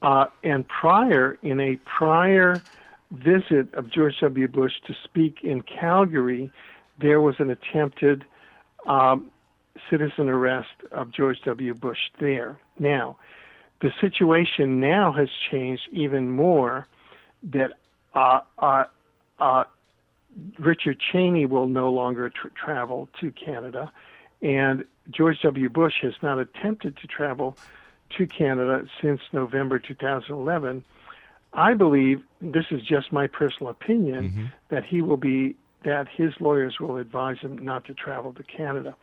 Uh, 0.00 0.26
and 0.42 0.66
prior, 0.66 1.38
in 1.42 1.60
a 1.60 1.76
prior 1.84 2.62
visit 3.12 3.72
of 3.74 3.90
George 3.90 4.14
W. 4.20 4.48
Bush 4.48 4.72
to 4.86 4.94
speak 5.04 5.38
in 5.42 5.62
Calgary, 5.62 6.50
there 7.00 7.20
was 7.20 7.36
an 7.38 7.50
attempted 7.50 8.24
um, 8.86 9.30
citizen 9.90 10.28
arrest 10.28 10.68
of 10.92 11.12
George 11.12 11.38
W. 11.44 11.74
Bush 11.74 11.98
there. 12.20 12.58
Now, 12.78 13.16
the 13.80 13.92
situation 14.00 14.80
now 14.80 15.12
has 15.12 15.28
changed 15.50 15.82
even 15.92 16.30
more 16.30 16.86
that 17.42 17.72
uh, 18.14 18.40
uh, 18.58 18.84
uh, 19.38 19.64
Richard 20.58 20.98
Cheney 21.12 21.46
will 21.46 21.68
no 21.68 21.90
longer 21.90 22.30
tr- 22.30 22.48
travel 22.48 23.08
to 23.20 23.30
Canada, 23.32 23.92
and 24.42 24.84
George 25.10 25.40
W. 25.42 25.68
Bush 25.68 25.94
has 26.02 26.14
not 26.22 26.38
attempted 26.38 26.96
to 26.98 27.06
travel 27.06 27.56
to 28.16 28.26
Canada 28.26 28.86
since 29.02 29.20
November 29.32 29.78
2011. 29.78 30.84
I 31.54 31.74
believe 31.74 32.20
this 32.40 32.66
is 32.70 32.82
just 32.82 33.12
my 33.12 33.26
personal 33.26 33.70
opinion 33.70 34.50
that 34.70 34.84
he 34.84 35.00
will 35.02 35.16
be 35.16 35.56
that 35.84 36.06
his 36.08 36.32
lawyers 36.40 36.76
will 36.80 36.96
advise 36.96 37.38
him 37.40 37.58
not 37.58 37.84
to 37.84 37.94
travel 37.94 38.32
to 38.34 38.42
Canada, 38.42 38.94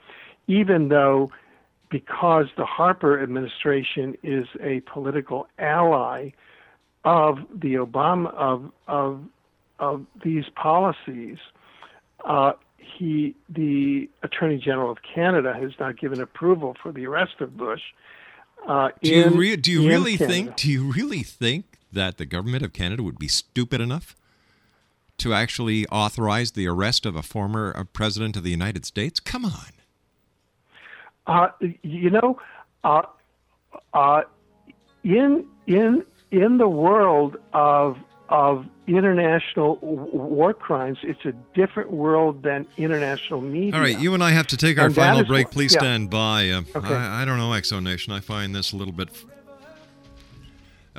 even 0.47 0.89
though 0.89 1.31
because 1.89 2.47
the 2.57 2.65
Harper 2.65 3.21
administration 3.21 4.15
is 4.23 4.45
a 4.61 4.79
political 4.81 5.47
ally 5.59 6.29
of 7.05 7.37
the 7.53 7.75
Obama 7.75 8.33
of 8.33 8.71
of 8.87 9.21
of 9.79 10.05
these 10.23 10.45
policies, 10.55 11.37
uh, 12.25 12.53
he 12.77 13.35
the 13.49 14.09
Attorney 14.23 14.57
General 14.57 14.91
of 14.91 14.97
Canada 15.15 15.53
has 15.53 15.71
not 15.79 15.97
given 15.99 16.19
approval 16.21 16.75
for 16.81 16.91
the 16.91 17.05
arrest 17.05 17.39
of 17.39 17.55
Bush. 17.57 17.81
Uh, 18.67 18.89
Do 19.01 19.09
you, 19.09 19.29
re- 19.29 19.55
do 19.55 19.71
you 19.71 19.87
really 19.87 20.17
Canada. 20.17 20.33
think? 20.33 20.55
Do 20.57 20.69
you 20.71 20.91
really 20.91 21.23
think 21.23 21.65
that 21.93 22.17
the 22.17 22.25
government 22.25 22.63
of 22.63 22.73
Canada 22.73 23.03
would 23.03 23.19
be 23.19 23.27
stupid 23.27 23.81
enough 23.81 24.15
to 25.17 25.33
actually 25.33 25.85
authorize 25.87 26.51
the 26.51 26.67
arrest 26.67 27.05
of 27.05 27.15
a 27.15 27.21
former 27.21 27.73
uh, 27.77 27.83
president 27.83 28.35
of 28.37 28.43
the 28.43 28.49
United 28.51 28.85
States? 28.85 29.19
Come 29.19 29.45
on. 29.45 29.71
Uh, 31.27 31.47
you 31.83 32.09
know, 32.09 32.39
uh, 32.83 33.03
uh, 33.93 34.21
in 35.03 35.45
in 35.67 36.03
in 36.31 36.57
the 36.57 36.67
world 36.67 37.37
of 37.53 37.97
of 38.29 38.65
international 38.87 39.77
war 39.81 40.53
crimes, 40.53 40.97
it's 41.03 41.23
a 41.25 41.33
different 41.53 41.91
world 41.91 42.41
than 42.43 42.65
international 42.77 43.41
media. 43.41 43.75
All 43.75 43.81
right, 43.81 43.99
you 43.99 44.13
and 44.13 44.23
I 44.23 44.31
have 44.31 44.47
to 44.47 44.57
take 44.57 44.79
our 44.79 44.85
And 44.87 44.95
final 44.95 45.23
break. 45.25 45.47
what- 45.47 45.53
Please 45.53 45.73
yeah. 45.73 45.79
stand 45.81 46.09
by. 46.09 46.49
Uh, 46.49 46.61
Okay. 46.75 46.93
I, 46.95 47.21
I 47.21 47.25
don't 47.25 47.37
know, 47.37 47.53
X 47.53 47.69
Zone 47.69 47.83
Nation. 47.83 48.13
I 48.13 48.19
find 48.21 48.55
this 48.55 48.71
a 48.73 48.77
little 48.77 48.93
bit 48.93 49.09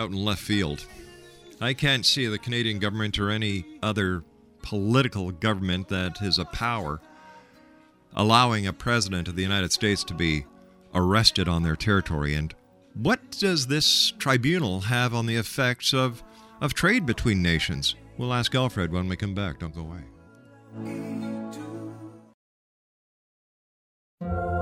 out 0.03 0.11
in 0.11 0.25
left 0.25 0.43
field. 0.43 0.85
I 1.61 1.75
can't 1.75 2.05
see 2.05 2.27
the 2.27 2.39
Canadian 2.39 2.81
government 2.81 3.19
or 3.19 3.31
any 3.31 3.65
other 3.83 4.25
political 4.63 5.31
government 5.31 5.89
that 5.89 6.21
is 6.21 6.39
a 6.39 6.45
power, 6.45 7.01
allowing 8.17 8.67
a 8.67 8.73
president 8.73 9.29
of 9.29 9.37
the 9.37 9.43
United 9.43 9.73
States 9.73 10.03
to 10.05 10.15
be 10.15 10.45
arrested 10.93 11.47
on 11.47 11.63
their 11.63 11.77
territory. 11.77 12.35
And 12.35 12.53
what 12.95 13.31
does 13.31 13.69
this 13.69 14.13
tribunal 14.19 14.81
have 14.81 15.15
on 15.15 15.27
the 15.27 15.37
effects 15.37 15.95
of, 15.95 16.23
of 16.61 16.75
trade 16.75 17.07
between 17.07 17.41
nations? 17.41 17.95
We'll 18.19 18.35
ask 18.35 18.55
Alfred 18.55 18.93
when 18.93 19.09
we 19.09 19.17
come 19.17 19.35
back. 19.35 19.61
Don't 19.61 19.75
go 19.75 19.83
away. 19.83 21.72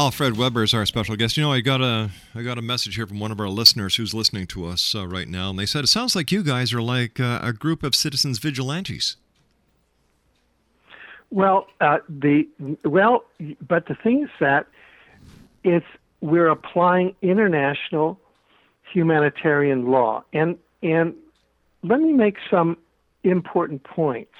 Alfred 0.00 0.32
Webre 0.32 0.64
is 0.64 0.72
our 0.72 0.86
special 0.86 1.14
guest. 1.14 1.36
You 1.36 1.42
know, 1.42 1.52
I 1.52 1.60
got 1.60 1.82
a 1.82 2.08
I 2.34 2.40
got 2.40 2.56
a 2.56 2.62
message 2.62 2.96
here 2.96 3.06
from 3.06 3.20
one 3.20 3.30
of 3.30 3.38
our 3.38 3.50
listeners 3.50 3.96
who's 3.96 4.14
listening 4.14 4.46
to 4.46 4.64
us 4.64 4.94
uh, 4.94 5.06
right 5.06 5.28
now, 5.28 5.50
and 5.50 5.58
they 5.58 5.66
said 5.66 5.84
it 5.84 5.88
sounds 5.88 6.16
like 6.16 6.32
you 6.32 6.42
guys 6.42 6.72
are 6.72 6.80
like 6.80 7.20
uh, 7.20 7.38
a 7.42 7.52
group 7.52 7.82
of 7.82 7.94
citizens 7.94 8.38
vigilantes. 8.38 9.18
Well, 11.28 11.66
uh, 11.82 11.98
the 12.08 12.48
well, 12.82 13.24
but 13.68 13.88
the 13.88 13.94
thing 13.94 14.22
is 14.22 14.30
that 14.40 14.68
it's 15.64 15.84
we're 16.22 16.48
applying 16.48 17.14
international 17.20 18.18
humanitarian 18.90 19.90
law, 19.90 20.24
and 20.32 20.56
and 20.82 21.14
let 21.82 22.00
me 22.00 22.14
make 22.14 22.36
some 22.50 22.78
important 23.22 23.84
points 23.84 24.32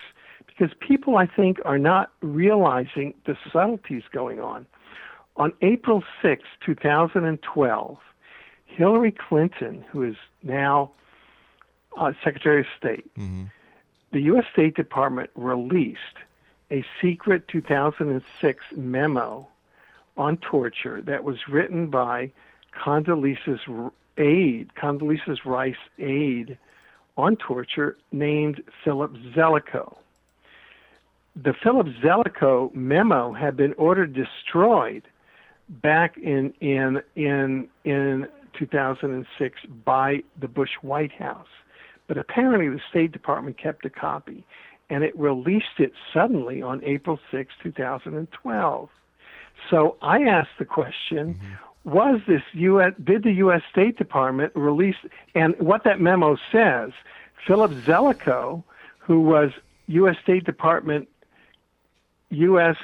because 0.46 0.74
people, 0.80 1.18
I 1.18 1.26
think, 1.26 1.58
are 1.66 1.78
not 1.78 2.12
realizing 2.22 3.12
the 3.26 3.36
subtleties 3.52 4.04
going 4.10 4.40
on. 4.40 4.64
On 5.36 5.52
April 5.62 6.02
6, 6.22 6.42
2012, 6.64 7.98
Hillary 8.66 9.12
Clinton, 9.12 9.84
who 9.90 10.02
is 10.02 10.16
now 10.42 10.90
uh, 11.96 12.12
Secretary 12.22 12.60
of 12.60 12.66
State, 12.78 13.10
the 14.12 14.20
U.S. 14.22 14.44
State 14.52 14.74
Department 14.74 15.30
released 15.34 15.98
a 16.70 16.84
secret 17.00 17.48
2006 17.48 18.64
memo 18.76 19.48
on 20.16 20.36
torture 20.38 21.00
that 21.02 21.24
was 21.24 21.36
written 21.48 21.88
by 21.88 22.30
Condoleezza's 22.72 23.60
aide, 24.18 24.74
Condoleezza's 24.74 25.44
Rice 25.44 25.74
aide 25.98 26.58
on 27.16 27.36
torture 27.36 27.96
named 28.12 28.62
Philip 28.84 29.14
Zelikow. 29.34 29.96
The 31.36 31.54
Philip 31.62 31.86
Zelikow 32.02 32.74
memo 32.74 33.32
had 33.32 33.56
been 33.56 33.72
ordered 33.74 34.12
destroyed 34.12 35.02
back 35.70 36.16
in 36.18 36.52
in 36.60 37.00
in 37.14 37.68
in 37.84 38.28
2006 38.58 39.60
by 39.84 40.22
the 40.38 40.48
Bush 40.48 40.70
White 40.82 41.12
House, 41.12 41.48
but 42.08 42.18
apparently 42.18 42.68
the 42.68 42.80
State 42.90 43.12
Department 43.12 43.56
kept 43.56 43.84
a 43.84 43.90
copy, 43.90 44.44
and 44.90 45.04
it 45.04 45.18
released 45.18 45.78
it 45.78 45.92
suddenly 46.12 46.60
on 46.60 46.82
April 46.84 47.18
6, 47.30 47.52
2012. 47.62 48.88
So 49.70 49.96
I 50.02 50.22
asked 50.22 50.58
the 50.58 50.64
question: 50.64 51.34
mm-hmm. 51.34 51.90
Was 51.90 52.20
this 52.26 52.42
U.S. 52.54 52.92
did 53.02 53.22
the 53.22 53.32
U.S. 53.32 53.62
State 53.70 53.96
Department 53.96 54.52
release? 54.54 54.96
And 55.34 55.54
what 55.58 55.84
that 55.84 56.00
memo 56.00 56.36
says, 56.52 56.90
Philip 57.46 57.70
Zelikow, 57.72 58.62
who 58.98 59.20
was 59.20 59.52
U.S. 59.86 60.16
State 60.22 60.44
Department 60.44 61.08
U.S. 62.30 62.76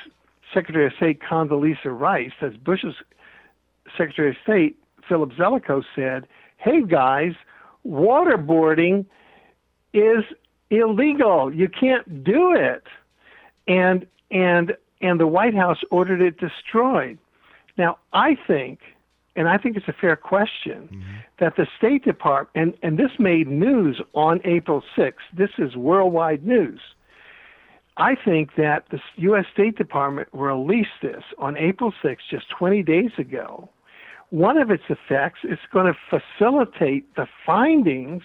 Secretary 0.53 0.87
of 0.87 0.93
State 0.97 1.21
Condoleezza 1.21 1.87
Rice, 1.87 2.33
as 2.41 2.53
Bush's 2.57 2.95
Secretary 3.97 4.31
of 4.31 4.37
State, 4.43 4.79
Philip 5.09 5.33
Zelikow 5.33 5.83
said, 5.95 6.27
"Hey 6.57 6.83
guys, 6.83 7.33
waterboarding 7.87 9.07
is 9.93 10.25
illegal. 10.71 11.53
You 11.53 11.69
can't 11.69 12.25
do 12.25 12.55
it." 12.55 12.85
And 13.69 14.07
and 14.31 14.77
and 15.01 15.21
the 15.21 15.27
White 15.27 15.55
House 15.55 15.79
ordered 15.91 16.21
it 16.21 16.39
destroyed. 16.39 17.19
Now, 17.77 17.99
I 18.13 18.37
think, 18.47 18.81
and 19.35 19.49
I 19.49 19.59
think 19.59 19.77
it's 19.77 19.89
a 19.89 19.93
fair 19.93 20.17
question, 20.17 20.89
mm-hmm. 20.91 21.17
that 21.39 21.57
the 21.57 21.67
State 21.77 22.05
Department, 22.05 22.49
and, 22.55 22.75
and 22.83 22.99
this 22.99 23.19
made 23.19 23.49
news 23.49 24.01
on 24.15 24.41
April 24.45 24.83
6th, 24.97 25.15
this 25.37 25.51
is 25.59 25.77
worldwide 25.77 26.47
news. 26.47 26.81
I 27.97 28.15
think 28.15 28.57
that 28.57 28.85
the 28.91 29.01
U.S. 29.17 29.47
State 29.53 29.77
Department 29.77 30.29
released 30.33 31.01
this 31.01 31.23
on 31.39 31.57
April 31.57 31.93
6th, 32.03 32.19
just 32.31 32.49
20 32.51 32.83
days 32.83 33.11
ago. 33.19 33.71
One 34.31 34.59
of 34.59 34.71
its 34.71 34.83
effects 34.89 35.41
is 35.45 35.59
going 35.73 35.93
to 35.93 35.99
facilitate 36.11 37.15
the 37.15 37.27
findings 37.47 38.23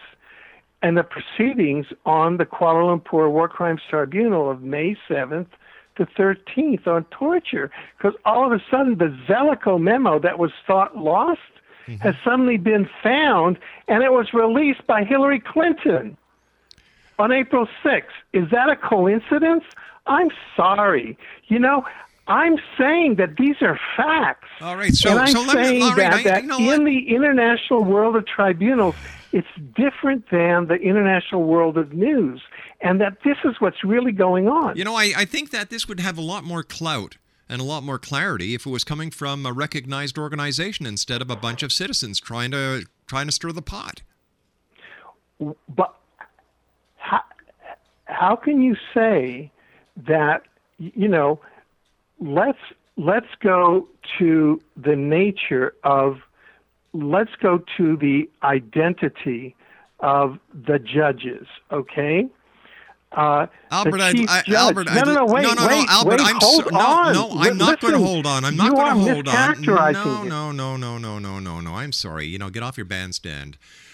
and 0.81 0.97
the 0.97 1.03
proceedings 1.03 1.85
on 2.05 2.37
the 2.37 2.45
Kuala 2.45 2.99
Lumpur 2.99 3.31
War 3.31 3.47
Crimes 3.47 3.81
Tribunal 3.89 4.49
of 4.49 4.61
May 4.61 4.97
7th 5.07 5.47
to 5.95 6.05
13th 6.05 6.87
on 6.87 7.05
torture, 7.05 7.69
because 7.97 8.17
all 8.25 8.45
of 8.45 8.51
a 8.51 8.63
sudden 8.69 8.97
the 8.97 9.15
Zelikow 9.27 9.79
memo 9.79 10.19
that 10.19 10.39
was 10.39 10.51
thought 10.65 10.97
lost 10.97 11.39
mm-hmm. 11.87 12.01
has 12.01 12.15
suddenly 12.23 12.57
been 12.57 12.89
found, 13.03 13.59
and 13.87 14.03
it 14.03 14.11
was 14.11 14.33
released 14.33 14.85
by 14.87 15.03
Hillary 15.03 15.39
Clinton 15.39 16.17
on 17.19 17.31
April 17.31 17.67
6th. 17.83 18.03
Is 18.33 18.49
that 18.51 18.69
a 18.69 18.75
coincidence? 18.75 19.63
I'm 20.07 20.29
sorry. 20.55 21.17
You 21.47 21.59
know, 21.59 21.85
I'm 22.27 22.57
saying 22.77 23.15
that 23.15 23.37
these 23.37 23.55
are 23.61 23.79
facts. 23.97 24.47
All 24.61 24.75
right, 24.77 24.93
so- 24.93 25.11
and 25.11 25.19
I'm 25.19 25.27
so 25.27 25.41
let 25.41 25.57
me- 25.57 25.63
saying 25.63 25.81
right, 25.83 25.95
that, 25.97 26.13
I- 26.13 26.23
that 26.23 26.41
you 26.43 26.47
know 26.47 26.71
in 26.71 26.85
the 26.85 27.09
international 27.15 27.83
world 27.83 28.15
of 28.15 28.25
tribunals, 28.25 28.95
it's 29.31 29.47
different 29.75 30.29
than 30.29 30.67
the 30.67 30.75
international 30.75 31.43
world 31.43 31.77
of 31.77 31.93
news, 31.93 32.41
and 32.81 32.99
that 33.01 33.17
this 33.23 33.37
is 33.45 33.55
what's 33.59 33.83
really 33.83 34.11
going 34.11 34.47
on. 34.47 34.75
You 34.75 34.83
know, 34.83 34.95
I, 34.95 35.13
I 35.17 35.25
think 35.25 35.51
that 35.51 35.69
this 35.69 35.87
would 35.87 35.99
have 35.99 36.17
a 36.17 36.21
lot 36.21 36.43
more 36.43 36.63
clout 36.63 37.17
and 37.49 37.59
a 37.61 37.63
lot 37.65 37.83
more 37.83 37.99
clarity 37.99 38.53
if 38.55 38.65
it 38.65 38.69
was 38.69 38.83
coming 38.83 39.11
from 39.11 39.45
a 39.45 39.51
recognized 39.53 40.17
organization 40.17 40.85
instead 40.85 41.21
of 41.21 41.29
a 41.29 41.35
bunch 41.35 41.63
of 41.63 41.71
citizens 41.71 42.19
trying 42.19 42.51
to 42.51 42.85
trying 43.07 43.25
to 43.25 43.31
stir 43.31 43.51
the 43.51 43.61
pot. 43.61 44.01
but 45.67 45.95
how, 47.01 47.21
how 48.05 48.35
can 48.35 48.61
you 48.61 48.75
say 48.93 49.51
that 50.07 50.43
you 50.77 51.07
know 51.07 51.39
let's 52.19 52.59
let's 52.97 53.33
go 53.41 53.87
to 54.19 54.61
the 54.77 54.95
nature 54.95 55.73
of 55.83 56.19
let's 56.93 57.31
go 57.41 57.63
to 57.77 57.97
the 57.97 58.29
identity 58.43 59.55
of 59.99 60.37
the 60.53 60.79
judges 60.79 61.47
okay 61.71 62.27
uh, 63.13 63.45
Albert, 63.71 63.99
I- 63.99 64.13
judge. 64.13 64.49
Albert, 64.55 64.85
no, 64.85 65.01
no, 65.01 65.13
no, 65.13 65.25
wait, 65.25 65.43
no, 65.43 65.53
no, 65.53 65.63
no, 65.63 65.67
wait, 65.67 65.85
Albert, 65.89 66.09
wait, 66.11 66.19
I'm 66.21 66.37
hold 66.39 66.63
so- 66.63 66.69
no, 66.69 66.79
on. 66.79 67.13
no, 67.13 67.29
I'm 67.39 67.57
not 67.57 67.81
going 67.81 67.91
to 67.93 67.99
hold 67.99 68.25
on. 68.25 68.45
I'm 68.45 68.55
not 68.55 68.73
going 68.73 68.87
to 68.87 69.13
hold 69.13 69.27
on. 69.27 69.55
mischaracterizing 69.55 70.29
No, 70.29 70.53
no, 70.53 70.77
no, 70.77 70.77
no, 70.77 70.97
no, 70.97 71.19
no, 71.19 71.39
no, 71.39 71.59
no. 71.59 71.73
I'm 71.75 71.91
sorry. 71.91 72.25
You 72.27 72.39
know, 72.39 72.49
get 72.49 72.63
off 72.63 72.77
your 72.77 72.85
bandstand. 72.85 73.57
Uh, 73.57 73.90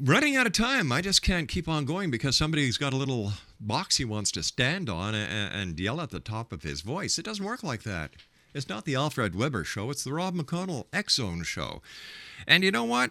running 0.00 0.36
out 0.36 0.46
of 0.46 0.52
time. 0.52 0.90
I 0.90 1.02
just 1.02 1.20
can't 1.20 1.48
keep 1.48 1.68
on 1.68 1.84
going 1.84 2.10
because 2.10 2.36
somebody's 2.36 2.78
got 2.78 2.94
a 2.94 2.96
little 2.96 3.32
box 3.60 3.98
he 3.98 4.04
wants 4.04 4.32
to 4.32 4.42
stand 4.42 4.88
on 4.88 5.14
and, 5.14 5.54
and 5.54 5.80
yell 5.80 6.00
at 6.00 6.10
the 6.10 6.20
top 6.20 6.50
of 6.50 6.62
his 6.62 6.80
voice. 6.80 7.18
It 7.18 7.26
doesn't 7.26 7.44
work 7.44 7.62
like 7.62 7.82
that. 7.82 8.12
It's 8.54 8.68
not 8.68 8.84
the 8.84 8.94
Alfred 8.94 9.34
Webre 9.34 9.66
show, 9.66 9.90
it's 9.90 10.04
the 10.04 10.12
Rob 10.12 10.34
McConnell 10.34 10.86
X 10.92 11.16
Zone 11.16 11.42
show. 11.42 11.82
And 12.46 12.64
you 12.64 12.70
know 12.70 12.84
what? 12.84 13.10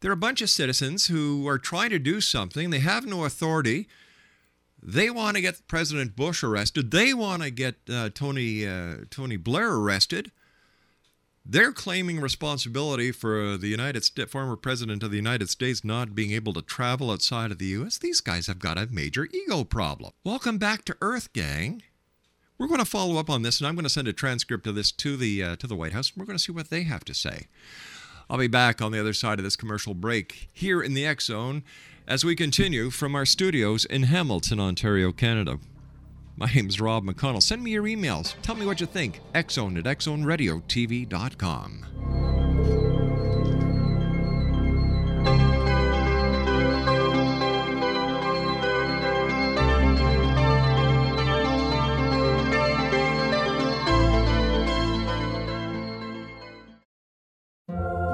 There 0.00 0.10
are 0.10 0.14
a 0.14 0.18
bunch 0.18 0.42
of 0.42 0.50
citizens 0.50 1.06
who 1.06 1.46
are 1.46 1.58
trying 1.58 1.90
to 1.90 1.98
do 1.98 2.20
something. 2.20 2.70
They 2.70 2.80
have 2.80 3.06
no 3.06 3.24
authority. 3.24 3.88
They 4.82 5.10
want 5.10 5.36
to 5.36 5.42
get 5.42 5.66
President 5.68 6.16
Bush 6.16 6.42
arrested. 6.42 6.90
They 6.90 7.14
want 7.14 7.42
to 7.42 7.50
get 7.50 7.76
uh, 7.88 8.08
Tony 8.12 8.66
uh, 8.66 8.96
Tony 9.10 9.36
Blair 9.36 9.74
arrested. 9.74 10.32
They're 11.44 11.72
claiming 11.72 12.20
responsibility 12.20 13.12
for 13.12 13.56
the 13.56 13.68
United 13.68 14.04
States, 14.04 14.30
former 14.30 14.56
president 14.56 15.02
of 15.02 15.10
the 15.10 15.16
United 15.16 15.48
States 15.50 15.82
not 15.82 16.14
being 16.14 16.30
able 16.32 16.52
to 16.52 16.62
travel 16.62 17.10
outside 17.10 17.50
of 17.50 17.58
the 17.58 17.66
U.S. 17.66 17.98
These 17.98 18.20
guys 18.20 18.46
have 18.46 18.58
got 18.58 18.78
a 18.78 18.86
major 18.90 19.26
ego 19.32 19.64
problem. 19.64 20.12
Welcome 20.22 20.58
back 20.58 20.84
to 20.84 20.96
Earth, 21.00 21.32
gang. 21.32 21.82
We're 22.58 22.68
going 22.68 22.78
to 22.78 22.84
follow 22.84 23.16
up 23.16 23.30
on 23.30 23.42
this, 23.42 23.58
and 23.58 23.66
I'm 23.66 23.74
going 23.74 23.84
to 23.84 23.90
send 23.90 24.06
a 24.06 24.12
transcript 24.12 24.66
of 24.66 24.74
this 24.74 24.92
to 24.92 25.16
the 25.16 25.42
uh, 25.42 25.56
to 25.56 25.66
the 25.66 25.74
White 25.74 25.94
House. 25.94 26.10
And 26.10 26.20
we're 26.20 26.26
going 26.26 26.36
to 26.38 26.44
see 26.44 26.52
what 26.52 26.68
they 26.68 26.82
have 26.82 27.04
to 27.06 27.14
say. 27.14 27.46
I'll 28.28 28.38
be 28.38 28.46
back 28.46 28.80
on 28.80 28.92
the 28.92 29.00
other 29.00 29.14
side 29.14 29.38
of 29.40 29.44
this 29.44 29.56
commercial 29.56 29.94
break 29.94 30.50
here 30.52 30.80
in 30.82 30.94
the 30.94 31.06
X 31.06 31.24
Zone 31.26 31.64
as 32.06 32.24
we 32.24 32.36
continue 32.36 32.90
from 32.90 33.16
our 33.16 33.24
studios 33.24 33.84
in 33.86 34.04
Hamilton, 34.04 34.60
Ontario, 34.60 35.10
Canada. 35.10 35.58
My 36.40 36.50
name's 36.54 36.80
Rob 36.80 37.04
McConnell. 37.04 37.42
Send 37.42 37.62
me 37.62 37.70
your 37.70 37.82
emails. 37.82 38.34
Tell 38.40 38.54
me 38.54 38.64
what 38.64 38.80
you 38.80 38.86
think. 38.86 39.20
Exxon 39.34 39.76
at 39.76 39.84
xzoneradiotv.com. 39.84 41.86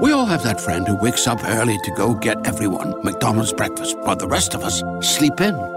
We 0.01 0.11
all 0.11 0.25
have 0.25 0.43
that 0.43 0.59
friend 0.59 0.85
who 0.85 0.97
wakes 0.97 1.27
up 1.27 1.45
early 1.45 1.77
to 1.83 1.91
go 1.91 2.13
get 2.13 2.45
everyone 2.45 3.01
McDonald's 3.03 3.53
breakfast, 3.53 3.97
while 3.99 4.17
the 4.17 4.27
rest 4.27 4.53
of 4.53 4.63
us 4.63 4.83
sleep 5.01 5.39
in. 5.39 5.76